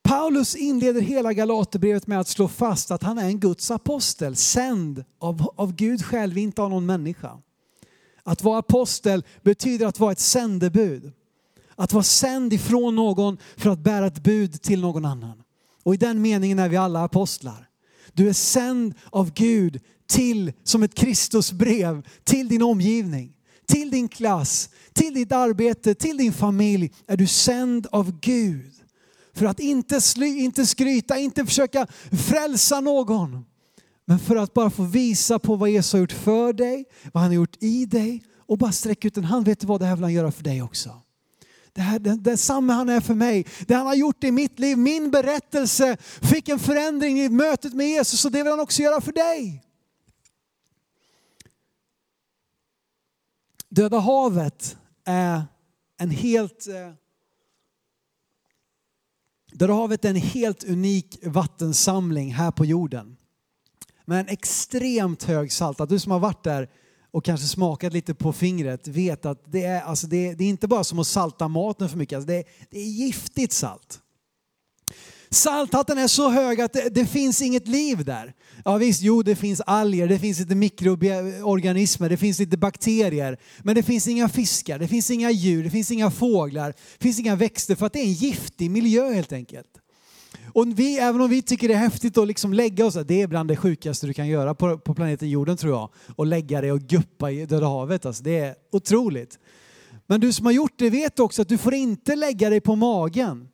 Paulus 0.04 0.56
inleder 0.56 1.02
hela 1.02 1.34
Galaterbrevet 1.34 2.08
med 2.08 2.20
att 2.20 2.28
slå 2.28 2.48
fast 2.48 2.92
att 2.92 3.04
han 3.04 3.18
är 3.18 3.26
en 3.26 3.40
Guds 3.40 3.72
apostel, 3.72 4.36
sänd 4.36 5.04
av, 5.20 5.54
av 5.56 5.76
Gud 5.76 6.06
själv, 6.06 6.38
inte 6.38 6.62
av 6.62 6.70
någon 6.70 6.86
människa. 6.86 7.38
Att 8.24 8.44
vara 8.44 8.60
apostel 8.60 9.24
betyder 9.42 9.86
att 9.86 10.00
vara 10.00 10.12
ett 10.12 10.20
sändebud. 10.20 11.12
Att 11.76 11.94
vara 11.94 12.04
sänd 12.04 12.54
ifrån 12.54 12.96
någon 12.96 13.38
för 13.58 13.70
att 13.70 13.80
bära 13.80 14.08
ett 14.08 14.24
bud 14.24 14.62
till 14.62 14.82
någon 14.82 15.06
annan. 15.06 15.45
Och 15.86 15.94
i 15.94 15.98
den 15.98 16.22
meningen 16.22 16.60
är 16.60 16.70
vi 16.70 16.78
alla 16.78 17.04
apostlar. 17.04 17.70
Du 18.14 18.30
är 18.30 18.34
sänd 18.34 18.94
av 19.10 19.34
Gud 19.34 19.80
till, 20.08 20.54
som 20.64 20.84
ett 20.84 20.96
Kristusbrev, 20.96 22.08
till 22.24 22.48
din 22.48 22.62
omgivning, 22.62 23.34
till 23.68 23.92
din 23.92 24.08
klass, 24.08 24.70
till 24.94 25.14
ditt 25.14 25.32
arbete, 25.32 25.96
till 25.96 26.18
din 26.18 26.34
familj. 26.34 26.92
Är 27.08 27.18
du 27.18 27.28
sänd 27.28 27.88
av 27.92 28.20
Gud. 28.20 28.72
För 29.34 29.46
att 29.46 29.60
inte, 29.60 30.02
sly, 30.02 30.40
inte 30.40 30.66
skryta, 30.66 31.18
inte 31.18 31.46
försöka 31.46 31.88
frälsa 32.12 32.80
någon. 32.80 33.46
Men 34.06 34.20
för 34.20 34.36
att 34.36 34.54
bara 34.54 34.70
få 34.70 34.84
visa 34.84 35.40
på 35.40 35.56
vad 35.56 35.70
Jesus 35.70 35.94
har 35.94 36.00
gjort 36.00 36.12
för 36.12 36.54
dig, 36.54 36.86
vad 37.14 37.22
han 37.22 37.30
har 37.30 37.36
gjort 37.36 37.64
i 37.64 37.86
dig 37.86 38.24
och 38.48 38.58
bara 38.58 38.72
sträcka 38.72 39.08
ut 39.08 39.18
en 39.18 39.24
hand. 39.24 39.46
Vet 39.46 39.60
du 39.60 39.68
vad, 39.68 39.82
det 39.82 39.86
här 39.86 39.96
vill 39.96 40.04
han 40.04 40.14
göra 40.14 40.32
för 40.32 40.44
dig 40.44 40.62
också. 40.62 41.02
Det 41.76 41.82
här, 41.82 42.00
den, 42.00 42.24
detsamma 42.24 42.74
han 42.74 42.90
är 42.90 43.02
för 43.02 43.14
mig. 43.14 43.46
Det 43.68 43.74
han 43.74 43.88
har 43.88 43.96
gjort 43.96 44.24
i 44.24 44.32
mitt 44.32 44.60
liv, 44.60 44.78
min 44.78 45.12
berättelse 45.12 45.98
fick 46.22 46.50
en 46.50 46.60
förändring 46.60 47.20
i 47.20 47.30
mötet 47.30 47.74
med 47.74 47.88
Jesus 47.88 48.26
och 48.26 48.32
det 48.32 48.44
vill 48.44 48.52
han 48.52 48.60
också 48.60 48.82
göra 48.82 49.02
för 49.02 49.12
dig. 49.12 49.64
Döda 53.70 54.00
havet 54.00 54.78
är 55.06 55.44
en 55.98 56.10
helt 56.10 56.68
eh, 56.68 56.94
Döda 59.52 59.74
havet 59.74 60.06
är 60.06 60.10
en 60.10 60.16
helt 60.16 60.64
unik 60.64 61.20
vattensamling 61.24 62.34
här 62.34 62.52
på 62.52 62.66
jorden. 62.66 63.18
Med 64.06 64.20
en 64.20 64.28
extremt 64.28 65.24
hög 65.24 65.52
salt. 65.52 65.80
Att 65.80 65.90
Du 65.90 66.00
som 66.00 66.12
har 66.12 66.20
varit 66.20 66.44
där 66.44 66.70
och 67.16 67.26
kanske 67.26 67.48
smakat 67.48 67.94
lite 67.94 68.14
på 68.14 68.34
fingret 68.34 68.88
vet 68.88 69.26
att 69.26 69.52
det 69.52 69.64
är, 69.64 69.82
alltså 69.82 70.08
det, 70.08 70.34
det 70.34 70.44
är 70.44 70.50
inte 70.50 70.68
bara 70.68 70.84
som 70.84 71.00
att 71.00 71.08
salta 71.08 71.48
maten 71.48 71.90
för 71.90 71.98
mycket, 71.98 72.16
alltså 72.16 72.28
det, 72.28 72.44
det 72.70 72.80
är 72.80 72.86
giftigt 72.86 73.54
salt. 73.54 74.00
Salthalten 75.30 75.98
är 75.98 76.08
så 76.08 76.30
hög 76.30 76.62
att 76.62 76.74
det, 76.74 76.90
det, 76.90 77.06
finns 77.06 77.42
inget 77.42 77.68
liv 77.68 78.06
där. 78.06 78.34
Ja 78.66 78.78
visst, 78.78 79.02
jo 79.02 79.24
det 79.24 79.36
finns 79.36 79.62
alger, 79.62 80.08
det 80.08 80.20
finns 80.20 80.40
lite 80.40 80.56
mikroorganismer, 80.56 82.10
det 82.10 82.18
finns 82.18 82.40
lite 82.40 82.58
bakterier. 82.58 83.38
Men 83.64 83.76
det 83.76 83.84
finns 83.84 84.08
inga 84.08 84.30
fiskar, 84.30 84.80
det 84.80 84.88
finns 84.88 85.12
inga 85.12 85.32
djur, 85.32 85.64
det 85.64 85.70
finns 85.70 85.92
inga 85.92 86.12
fåglar, 86.12 86.68
det 86.98 87.04
finns 87.04 87.20
inga 87.20 87.36
växter 87.36 87.76
för 87.76 87.86
att 87.86 87.94
det 87.94 88.00
är 88.00 88.06
en 88.06 88.14
giftig 88.14 88.72
miljö 88.72 89.14
helt 89.14 89.34
enkelt. 89.34 89.68
Och 90.56 90.80
vi, 90.80 90.98
även 90.98 91.22
om 91.22 91.30
vi 91.30 91.42
tycker 91.42 91.68
det 91.68 91.74
är 91.74 91.78
häftigt 91.78 92.18
att 92.18 92.28
liksom 92.28 92.54
lägga 92.54 92.86
oss, 92.86 92.98
det 93.06 93.22
är 93.22 93.28
bland 93.28 93.50
det 93.50 93.56
sjukaste 93.56 94.08
du 94.08 94.14
kan 94.14 94.28
göra 94.28 94.56
på, 94.56 94.78
på 94.78 94.94
planeten 94.94 95.30
jorden 95.30 95.58
tror 95.58 95.74
jag. 95.74 95.90
och 96.16 96.26
lägga 96.26 96.62
dig 96.62 96.72
och 96.72 96.82
guppa 96.82 97.32
i 97.32 97.46
Döda 97.46 97.68
havet. 97.68 98.06
Alltså, 98.06 98.24
det 98.24 98.40
är 98.40 98.56
otroligt. 98.72 99.40
Men 100.08 100.20
du 100.20 100.34
som 100.34 100.46
har 100.46 100.54
gjort 100.54 100.74
det 100.78 100.90
vet 100.90 101.20
också 101.20 101.42
att 101.42 101.50
du 101.50 101.58
får 101.58 101.74
inte 101.74 102.16
lägga 102.16 102.50
dig 102.50 102.62
på 102.62 102.76
magen. 102.76 103.48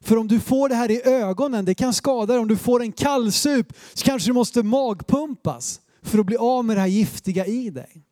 För 0.00 0.16
om 0.16 0.28
du 0.28 0.40
får 0.40 0.68
det 0.68 0.74
här 0.74 0.90
i 0.90 1.02
ögonen, 1.04 1.64
det 1.64 1.74
kan 1.74 1.94
skada 1.94 2.32
dig. 2.32 2.40
Om 2.40 2.48
du 2.48 2.56
får 2.56 2.82
en 2.82 2.92
kallsup 2.92 3.72
så 3.94 4.04
kanske 4.04 4.28
du 4.28 4.34
måste 4.34 4.62
magpumpas 4.62 5.80
för 6.02 6.18
att 6.18 6.26
bli 6.26 6.36
av 6.36 6.64
med 6.64 6.76
det 6.76 6.80
här 6.80 6.88
giftiga 6.88 7.46
i 7.46 7.70
dig. 7.70 8.04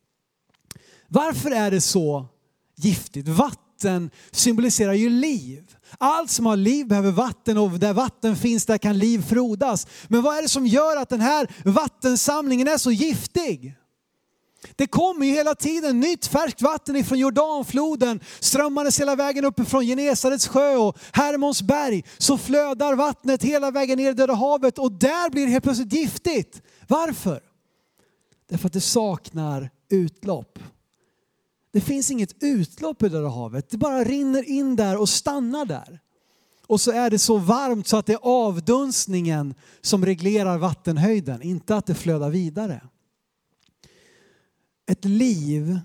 Varför 1.07 1.51
är 1.51 1.71
det 1.71 1.81
så 1.81 2.25
giftigt? 2.75 3.27
Vatten 3.27 3.66
vatten 3.77 4.09
symboliserar 4.31 4.93
ju 4.93 5.09
liv. 5.09 5.75
Allt 5.97 6.31
som 6.31 6.45
har 6.45 6.55
liv 6.55 6.87
behöver 6.87 7.11
vatten 7.11 7.57
och 7.57 7.79
där 7.79 7.93
vatten 7.93 8.35
finns 8.35 8.65
där 8.65 8.77
kan 8.77 8.97
liv 8.97 9.21
frodas. 9.21 9.87
Men 10.07 10.21
vad 10.21 10.37
är 10.37 10.41
det 10.41 10.49
som 10.49 10.67
gör 10.67 10.97
att 10.97 11.09
den 11.09 11.21
här 11.21 11.47
vattensamlingen 11.65 12.67
är 12.67 12.77
så 12.77 12.91
giftig? 12.91 13.75
Det 14.75 14.87
kommer 14.87 15.25
ju 15.25 15.31
hela 15.31 15.55
tiden 15.55 15.99
nytt 15.99 16.25
färskt 16.25 16.61
vatten 16.61 16.95
ifrån 16.95 17.19
Jordanfloden 17.19 18.19
strömmandes 18.39 18.99
hela 18.99 19.15
vägen 19.15 19.45
uppifrån 19.45 19.85
Genesarets 19.85 20.47
sjö 20.47 20.75
och 20.75 20.97
Hermonsberg. 21.13 22.03
Så 22.17 22.37
flödar 22.37 22.95
vattnet 22.95 23.43
hela 23.43 23.71
vägen 23.71 23.97
ner 23.97 24.11
i 24.11 24.13
Döda 24.13 24.33
havet 24.33 24.79
och 24.79 24.91
där 24.91 25.29
blir 25.29 25.45
det 25.45 25.51
helt 25.51 25.63
plötsligt 25.63 25.93
giftigt. 25.93 26.61
Varför? 26.87 27.39
Därför 28.49 28.67
att 28.67 28.73
det 28.73 28.81
saknar 28.81 29.69
utlopp. 29.89 30.59
Det 31.71 31.81
finns 31.81 32.11
inget 32.11 32.43
utlopp 32.43 33.03
i 33.03 33.09
det 33.09 33.21
där 33.21 33.27
havet. 33.27 33.69
Det 33.69 33.77
bara 33.77 34.03
rinner 34.03 34.49
in 34.49 34.75
där 34.75 34.97
och 34.97 35.09
stannar 35.09 35.65
där. 35.65 35.99
Och 36.67 36.81
så 36.81 36.91
är 36.91 37.09
det 37.09 37.19
så 37.19 37.37
varmt 37.37 37.87
så 37.87 37.97
att 37.97 38.05
det 38.05 38.13
är 38.13 38.19
avdunstningen 38.21 39.53
som 39.81 40.05
reglerar 40.05 40.57
vattenhöjden, 40.57 41.41
inte 41.41 41.75
att 41.75 41.85
det 41.85 41.95
flödar 41.95 42.29
vidare 42.29 42.81
ett 44.87 45.05
liv 45.05 45.79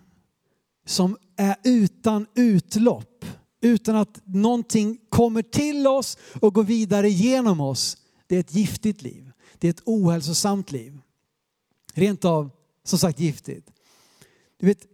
som 0.87 1.17
är 1.37 1.57
utan 1.65 2.27
utlopp, 2.35 3.25
utan 3.61 3.97
att 3.97 4.21
någonting 4.25 4.99
kommer 5.09 5.43
till 5.43 5.87
oss 5.87 6.19
och 6.41 6.55
går 6.55 6.65
vidare 6.65 7.11
genom 7.11 7.61
oss. 7.61 7.97
Det 8.27 8.37
är 8.37 8.41
ett 8.41 8.55
giftigt 8.55 9.03
liv. 9.03 9.31
Det 9.59 9.69
är 9.69 9.71
ett 9.71 9.83
ohälsosamt 9.85 10.73
liv. 10.73 10.99
Rent 11.95 12.25
av, 12.25 12.51
som 12.85 12.99
sagt, 12.99 13.21
giftigt. 13.21 13.71
Du 14.57 14.67
vet, 14.67 14.87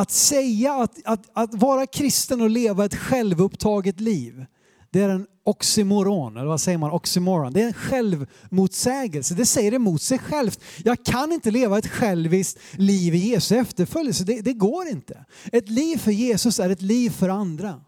att 0.00 0.10
säga 0.10 0.74
att, 0.74 0.98
att, 1.04 1.30
att 1.32 1.54
vara 1.54 1.86
kristen 1.86 2.40
och 2.40 2.50
leva 2.50 2.84
ett 2.84 2.94
självupptaget 2.94 4.00
liv, 4.00 4.46
det 4.90 5.00
är 5.00 5.08
en 5.08 5.26
oxymoron, 5.44 6.36
eller 6.36 6.46
vad 6.46 6.60
säger 6.60 6.78
man? 6.78 6.90
Oxymoron. 6.90 7.52
Det 7.52 7.62
är 7.62 7.66
en 7.66 7.72
självmotsägelse. 7.72 9.34
Det 9.34 9.46
säger 9.46 9.74
emot 9.74 10.02
sig 10.02 10.18
självt. 10.18 10.60
Jag 10.84 11.04
kan 11.04 11.32
inte 11.32 11.50
leva 11.50 11.78
ett 11.78 11.88
själviskt 11.88 12.58
liv 12.72 13.14
i 13.14 13.18
Jesu 13.18 13.56
efterföljelse. 13.56 14.24
Det, 14.24 14.40
det 14.40 14.52
går 14.52 14.88
inte. 14.88 15.24
Ett 15.52 15.68
liv 15.68 15.96
för 15.96 16.10
Jesus 16.10 16.60
är 16.60 16.70
ett 16.70 16.82
liv 16.82 17.10
för 17.10 17.28
andra. 17.28 17.80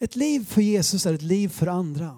Ett 0.00 0.16
liv 0.16 0.46
för 0.48 0.60
Jesus 0.60 1.06
är 1.06 1.14
ett 1.14 1.22
liv 1.22 1.48
för 1.48 1.66
andra. 1.66 2.16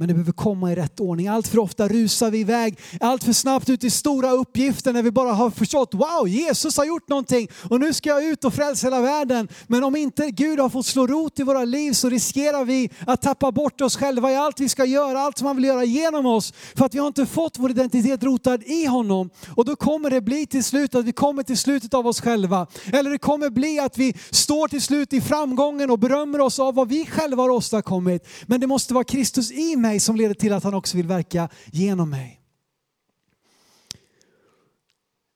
Men 0.00 0.08
det 0.08 0.14
behöver 0.14 0.32
komma 0.32 0.72
i 0.72 0.74
rätt 0.74 1.00
ordning. 1.00 1.28
Allt 1.28 1.48
för 1.48 1.58
ofta 1.58 1.88
rusar 1.88 2.30
vi 2.30 2.38
iväg 2.38 2.78
allt 3.00 3.24
för 3.24 3.32
snabbt 3.32 3.68
ut 3.68 3.84
i 3.84 3.90
stora 3.90 4.30
uppgifter 4.30 4.92
när 4.92 5.02
vi 5.02 5.10
bara 5.10 5.32
har 5.32 5.50
förstått 5.50 5.94
wow, 5.94 6.28
Jesus 6.28 6.76
har 6.76 6.84
gjort 6.84 7.08
någonting 7.08 7.48
och 7.70 7.80
nu 7.80 7.92
ska 7.92 8.08
jag 8.08 8.24
ut 8.24 8.44
och 8.44 8.54
frälsa 8.54 8.86
hela 8.86 9.00
världen. 9.00 9.48
Men 9.66 9.84
om 9.84 9.96
inte 9.96 10.30
Gud 10.30 10.60
har 10.60 10.68
fått 10.68 10.86
slå 10.86 11.06
rot 11.06 11.38
i 11.38 11.42
våra 11.42 11.64
liv 11.64 11.92
så 11.92 12.08
riskerar 12.08 12.64
vi 12.64 12.90
att 13.06 13.22
tappa 13.22 13.52
bort 13.52 13.80
oss 13.80 13.96
själva 13.96 14.32
i 14.32 14.36
allt 14.36 14.60
vi 14.60 14.68
ska 14.68 14.84
göra, 14.84 15.20
allt 15.20 15.38
som 15.38 15.46
han 15.46 15.56
vill 15.56 15.64
göra 15.64 15.84
genom 15.84 16.26
oss. 16.26 16.52
För 16.74 16.84
att 16.84 16.94
vi 16.94 16.98
har 16.98 17.06
inte 17.06 17.26
fått 17.26 17.58
vår 17.58 17.70
identitet 17.70 18.22
rotad 18.22 18.62
i 18.62 18.86
honom. 18.86 19.30
Och 19.54 19.64
då 19.64 19.76
kommer 19.76 20.10
det 20.10 20.20
bli 20.20 20.46
till 20.46 20.64
slut 20.64 20.94
att 20.94 21.04
vi 21.04 21.12
kommer 21.12 21.42
till 21.42 21.58
slutet 21.58 21.94
av 21.94 22.06
oss 22.06 22.20
själva. 22.20 22.66
Eller 22.92 23.10
det 23.10 23.18
kommer 23.18 23.50
bli 23.50 23.78
att 23.78 23.98
vi 23.98 24.14
står 24.30 24.68
till 24.68 24.82
slut 24.82 25.12
i 25.12 25.20
framgången 25.20 25.90
och 25.90 25.98
berömmer 25.98 26.40
oss 26.40 26.58
av 26.58 26.74
vad 26.74 26.88
vi 26.88 27.06
själva 27.06 27.42
har 27.42 27.50
åstadkommit. 27.50 28.28
Men 28.46 28.60
det 28.60 28.66
måste 28.66 28.94
vara 28.94 29.04
Kristus 29.04 29.52
i 29.52 29.76
mig 29.76 29.87
mig 29.88 30.00
som 30.00 30.16
leder 30.16 30.34
till 30.34 30.52
att 30.52 30.64
han 30.64 30.74
också 30.74 30.96
vill 30.96 31.06
verka 31.06 31.48
genom 31.66 32.10
mig. 32.10 32.40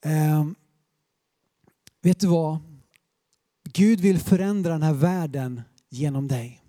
Eh, 0.04 0.46
vet 2.02 2.20
du 2.20 2.26
vad? 2.26 2.58
Gud 3.64 4.00
vill 4.00 4.18
förändra 4.18 4.72
den 4.72 4.82
här 4.82 4.92
världen 4.92 5.62
genom 5.88 6.28
dig. 6.28 6.62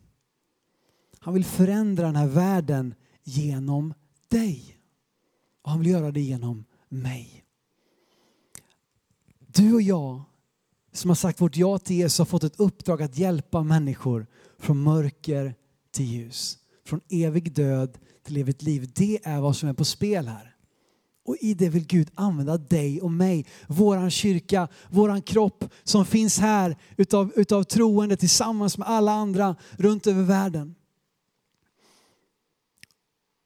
Han 1.19 1.34
vill 1.34 1.46
förändra 1.46 2.06
den 2.06 2.15
här 2.15 2.28
världen 2.28 2.96
genom 3.24 3.93
dig. 4.28 4.78
Och 5.62 5.72
han 5.72 5.80
vill 5.80 5.89
göra 5.89 6.12
det 6.12 6.22
genom 6.22 6.65
mig. 6.89 7.46
Du 9.48 9.74
och 9.74 9.82
jag 9.82 10.24
som 10.91 11.10
har 11.10 11.15
sagt 11.15 11.41
vårt 11.41 11.58
ja 11.58 11.80
till 11.80 11.96
Jesus 11.96 12.17
har 12.17 12.26
fått 12.26 12.43
ett 12.43 12.60
uppdrag 12.60 13.02
att 13.02 13.17
hjälpa 13.17 13.63
människor 13.63 14.28
från 14.60 14.84
mörker 14.84 15.56
till 15.91 16.06
ljus 16.06 16.62
från 16.86 17.02
evig 17.10 17.54
död 17.54 17.98
till 18.24 18.38
evigt 18.38 18.62
liv. 18.62 18.91
Det 18.96 19.19
är 19.24 19.41
vad 19.41 19.56
som 19.56 19.69
är 19.69 19.74
på 19.74 19.86
spel 19.86 20.28
här. 20.28 20.56
Och 21.26 21.38
i 21.41 21.54
det 21.54 21.69
vill 21.69 21.86
Gud 21.86 22.12
använda 22.15 22.58
dig 22.58 23.02
och 23.02 23.12
mig, 23.12 23.46
våran 23.67 24.12
kyrka, 24.12 24.67
våran 24.89 25.22
kropp 25.22 25.65
som 25.84 26.06
finns 26.06 26.39
här 26.39 26.78
utav, 26.98 27.34
utav 27.36 27.63
troende 27.63 28.17
tillsammans 28.17 28.78
med 28.78 28.88
alla 28.88 29.12
andra 29.12 29.56
runt 29.72 30.08
över 30.08 30.24
världen. 30.24 30.76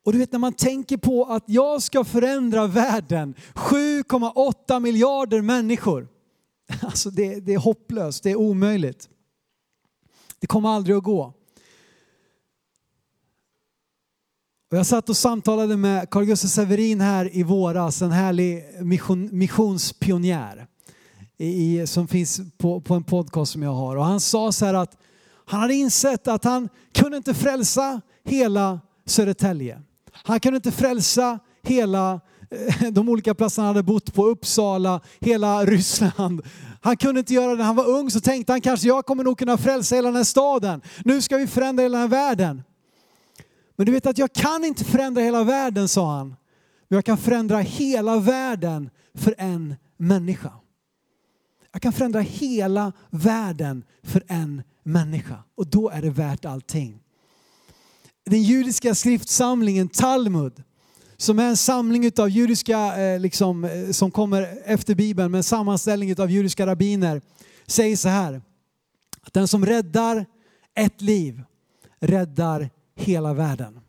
Och 0.05 0.13
du 0.13 0.19
vet 0.19 0.31
när 0.31 0.39
man 0.39 0.53
tänker 0.53 0.97
på 0.97 1.25
att 1.25 1.43
jag 1.45 1.83
ska 1.83 2.03
förändra 2.03 2.67
världen, 2.67 3.35
7,8 3.53 4.79
miljarder 4.79 5.41
människor. 5.41 6.07
Alltså 6.81 7.09
det, 7.09 7.39
det 7.39 7.53
är 7.53 7.57
hopplöst, 7.57 8.23
det 8.23 8.31
är 8.31 8.35
omöjligt. 8.35 9.09
Det 10.39 10.47
kommer 10.47 10.69
aldrig 10.69 10.95
att 10.95 11.03
gå. 11.03 11.33
Och 14.71 14.77
jag 14.77 14.85
satt 14.85 15.09
och 15.09 15.17
samtalade 15.17 15.77
med 15.77 16.09
Carl 16.09 16.25
Gustaf 16.25 16.51
Severin 16.51 17.01
här 17.01 17.35
i 17.35 17.43
våras, 17.43 18.01
en 18.01 18.11
härlig 18.11 18.63
mission, 18.81 19.29
missionspionjär. 19.31 20.67
i, 21.37 21.87
som 21.87 22.07
finns 22.07 22.41
på, 22.57 22.81
på 22.81 22.93
en 22.93 23.03
podcast 23.03 23.51
som 23.51 23.63
jag 23.63 23.73
har. 23.73 23.95
Och 23.95 24.05
han 24.05 24.19
sa 24.19 24.51
så 24.51 24.65
här 24.65 24.73
att 24.73 24.97
han 25.45 25.59
hade 25.59 25.73
insett 25.73 26.27
att 26.27 26.43
han 26.43 26.69
kunde 26.93 27.17
inte 27.17 27.33
frälsa 27.33 28.01
hela 28.25 28.79
Södertälje. 29.05 29.81
Han 30.11 30.39
kunde 30.39 30.55
inte 30.55 30.71
frälsa 30.71 31.39
hela 31.63 32.21
eh, 32.51 32.91
de 32.91 33.09
olika 33.09 33.35
platserna 33.35 33.67
han 33.67 33.75
hade 33.75 33.83
bott 33.83 34.13
på, 34.13 34.25
Uppsala, 34.25 35.01
hela 35.19 35.65
Ryssland. 35.65 36.41
Han 36.81 36.97
kunde 36.97 37.19
inte 37.19 37.33
göra 37.33 37.51
det 37.51 37.57
när 37.57 37.63
han 37.63 37.75
var 37.75 37.89
ung 37.89 38.11
så 38.11 38.19
tänkte 38.19 38.53
han 38.53 38.61
kanske 38.61 38.87
jag 38.87 39.05
kommer 39.05 39.23
nog 39.23 39.39
kunna 39.39 39.57
frälsa 39.57 39.95
hela 39.95 40.07
den 40.07 40.15
här 40.15 40.23
staden. 40.23 40.81
Nu 41.05 41.21
ska 41.21 41.37
vi 41.37 41.47
förändra 41.47 41.83
hela 41.83 41.97
den 41.97 42.11
här 42.11 42.27
världen. 42.27 42.63
Men 43.77 43.85
du 43.85 43.91
vet 43.91 44.05
att 44.05 44.17
jag 44.17 44.33
kan 44.33 44.65
inte 44.65 44.83
förändra 44.83 45.21
hela 45.21 45.43
världen 45.43 45.87
sa 45.87 46.17
han. 46.17 46.27
Men 46.87 46.97
jag 46.97 47.05
kan 47.05 47.17
förändra 47.17 47.57
hela 47.59 48.19
världen 48.19 48.89
för 49.13 49.35
en 49.37 49.75
människa. 49.97 50.51
Jag 51.71 51.81
kan 51.81 51.93
förändra 51.93 52.21
hela 52.21 52.93
världen 53.09 53.83
för 54.03 54.23
en 54.27 54.63
människa 54.83 55.43
och 55.55 55.67
då 55.67 55.89
är 55.89 56.01
det 56.01 56.09
värt 56.09 56.45
allting. 56.45 56.99
Den 58.25 58.43
judiska 58.43 58.95
skriftsamlingen 58.95 59.87
Talmud 59.87 60.63
som 61.17 61.39
är 61.39 61.43
en 61.43 61.57
samling 61.57 62.11
av 62.17 62.29
judiska, 62.29 62.97
eh, 62.97 63.19
liksom, 63.19 63.63
eh, 63.63 63.91
som 63.91 64.11
kommer 64.11 64.61
efter 64.65 64.95
Bibeln, 64.95 65.31
med 65.31 65.37
en 65.37 65.43
sammanställning 65.43 66.19
av 66.19 66.31
judiska 66.31 66.67
rabbiner, 66.67 67.21
säger 67.67 67.95
så 67.95 68.09
här. 68.09 68.41
Att 69.21 69.33
den 69.33 69.47
som 69.47 69.65
räddar 69.65 70.25
ett 70.75 71.01
liv 71.01 71.43
räddar 71.99 72.69
hela 72.97 73.33
världen. 73.33 73.79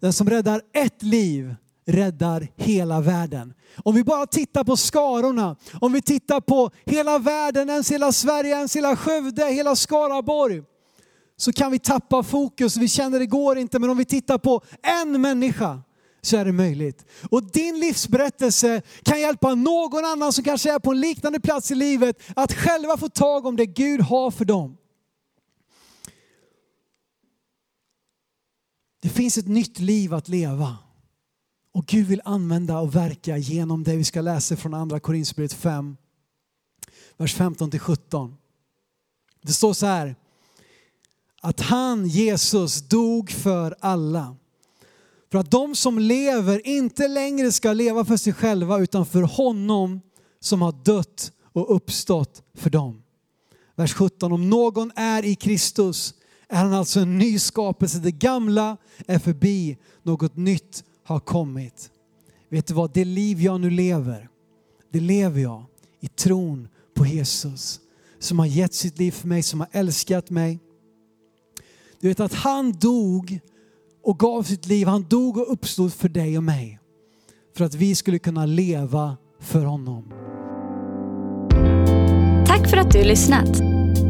Den 0.00 0.12
som 0.12 0.30
räddar 0.30 0.62
ett 0.72 1.02
liv 1.02 1.54
räddar 1.86 2.48
hela 2.56 3.00
världen. 3.00 3.54
Om 3.84 3.94
vi 3.94 4.04
bara 4.04 4.26
tittar 4.26 4.64
på 4.64 4.76
skarorna, 4.76 5.56
om 5.80 5.92
vi 5.92 6.02
tittar 6.02 6.40
på 6.40 6.70
hela 6.84 7.18
världen, 7.18 7.70
ens 7.70 7.90
hela 7.90 8.12
Sverige, 8.12 8.56
ens 8.56 8.76
hela 8.76 8.96
Skövde, 8.96 9.44
hela 9.44 9.76
Skaraborg, 9.76 10.62
så 11.36 11.52
kan 11.52 11.72
vi 11.72 11.78
tappa 11.78 12.22
fokus. 12.22 12.76
Vi 12.76 12.88
känner 12.88 13.18
det 13.18 13.26
går 13.26 13.58
inte, 13.58 13.78
men 13.78 13.90
om 13.90 13.96
vi 13.96 14.04
tittar 14.04 14.38
på 14.38 14.62
en 15.02 15.20
människa 15.20 15.82
så 16.22 16.36
är 16.36 16.44
det 16.44 16.52
möjligt. 16.52 17.04
Och 17.30 17.50
din 17.52 17.80
livsberättelse 17.80 18.82
kan 19.02 19.20
hjälpa 19.20 19.54
någon 19.54 20.04
annan 20.04 20.32
som 20.32 20.44
kanske 20.44 20.72
är 20.72 20.78
på 20.78 20.90
en 20.90 21.00
liknande 21.00 21.40
plats 21.40 21.70
i 21.70 21.74
livet 21.74 22.22
att 22.36 22.52
själva 22.52 22.96
få 22.96 23.08
tag 23.08 23.46
om 23.46 23.56
det 23.56 23.66
Gud 23.66 24.00
har 24.00 24.30
för 24.30 24.44
dem. 24.44 24.76
Det 29.04 29.10
finns 29.10 29.38
ett 29.38 29.48
nytt 29.48 29.80
liv 29.80 30.14
att 30.14 30.28
leva. 30.28 30.76
Och 31.72 31.86
Gud 31.86 32.06
vill 32.06 32.22
använda 32.24 32.78
och 32.78 32.94
verka 32.94 33.36
genom 33.36 33.84
det 33.84 33.96
vi 33.96 34.04
ska 34.04 34.20
läsa 34.20 34.56
från 34.56 34.74
andra 34.74 35.00
Korinthierbrevet 35.00 35.52
5, 35.52 35.96
vers 37.16 37.34
15 37.34 37.70
till 37.70 37.80
17. 37.80 38.36
Det 39.42 39.52
står 39.52 39.72
så 39.72 39.86
här, 39.86 40.16
att 41.40 41.60
han, 41.60 42.06
Jesus, 42.06 42.80
dog 42.80 43.30
för 43.30 43.76
alla. 43.80 44.36
För 45.30 45.38
att 45.38 45.50
de 45.50 45.74
som 45.74 45.98
lever 45.98 46.66
inte 46.66 47.08
längre 47.08 47.52
ska 47.52 47.72
leva 47.72 48.04
för 48.04 48.16
sig 48.16 48.32
själva 48.32 48.78
utan 48.78 49.06
för 49.06 49.22
honom 49.22 50.00
som 50.40 50.62
har 50.62 50.72
dött 50.72 51.32
och 51.42 51.76
uppstått 51.76 52.42
för 52.54 52.70
dem. 52.70 53.02
Vers 53.74 53.94
17, 53.94 54.32
om 54.32 54.50
någon 54.50 54.92
är 54.96 55.24
i 55.24 55.34
Kristus 55.34 56.14
är 56.48 56.56
han 56.56 56.72
alltså 56.72 57.00
en 57.00 57.18
ny 57.18 57.38
skapelse. 57.38 57.98
Det 57.98 58.10
gamla 58.10 58.76
är 59.06 59.18
förbi, 59.18 59.78
något 60.02 60.36
nytt 60.36 60.84
har 61.04 61.20
kommit. 61.20 61.90
Vet 62.48 62.66
du 62.66 62.74
vad, 62.74 62.92
det 62.92 63.04
liv 63.04 63.42
jag 63.42 63.60
nu 63.60 63.70
lever, 63.70 64.28
det 64.92 65.00
lever 65.00 65.40
jag 65.40 65.64
i 66.00 66.08
tron 66.08 66.68
på 66.94 67.06
Jesus 67.06 67.80
som 68.18 68.38
har 68.38 68.46
gett 68.46 68.74
sitt 68.74 68.98
liv 68.98 69.10
för 69.12 69.28
mig, 69.28 69.42
som 69.42 69.60
har 69.60 69.68
älskat 69.72 70.30
mig. 70.30 70.58
Du 72.00 72.08
vet 72.08 72.20
att 72.20 72.34
han 72.34 72.72
dog 72.72 73.40
och 74.02 74.18
gav 74.18 74.42
sitt 74.42 74.66
liv, 74.66 74.86
han 74.86 75.02
dog 75.08 75.36
och 75.36 75.52
uppstod 75.52 75.92
för 75.92 76.08
dig 76.08 76.36
och 76.36 76.44
mig. 76.44 76.78
För 77.56 77.64
att 77.64 77.74
vi 77.74 77.94
skulle 77.94 78.18
kunna 78.18 78.46
leva 78.46 79.16
för 79.40 79.64
honom. 79.64 80.12
Tack 82.46 82.70
för 82.70 82.76
att 82.76 82.90
du 82.90 83.04
lyssnat. 83.04 83.73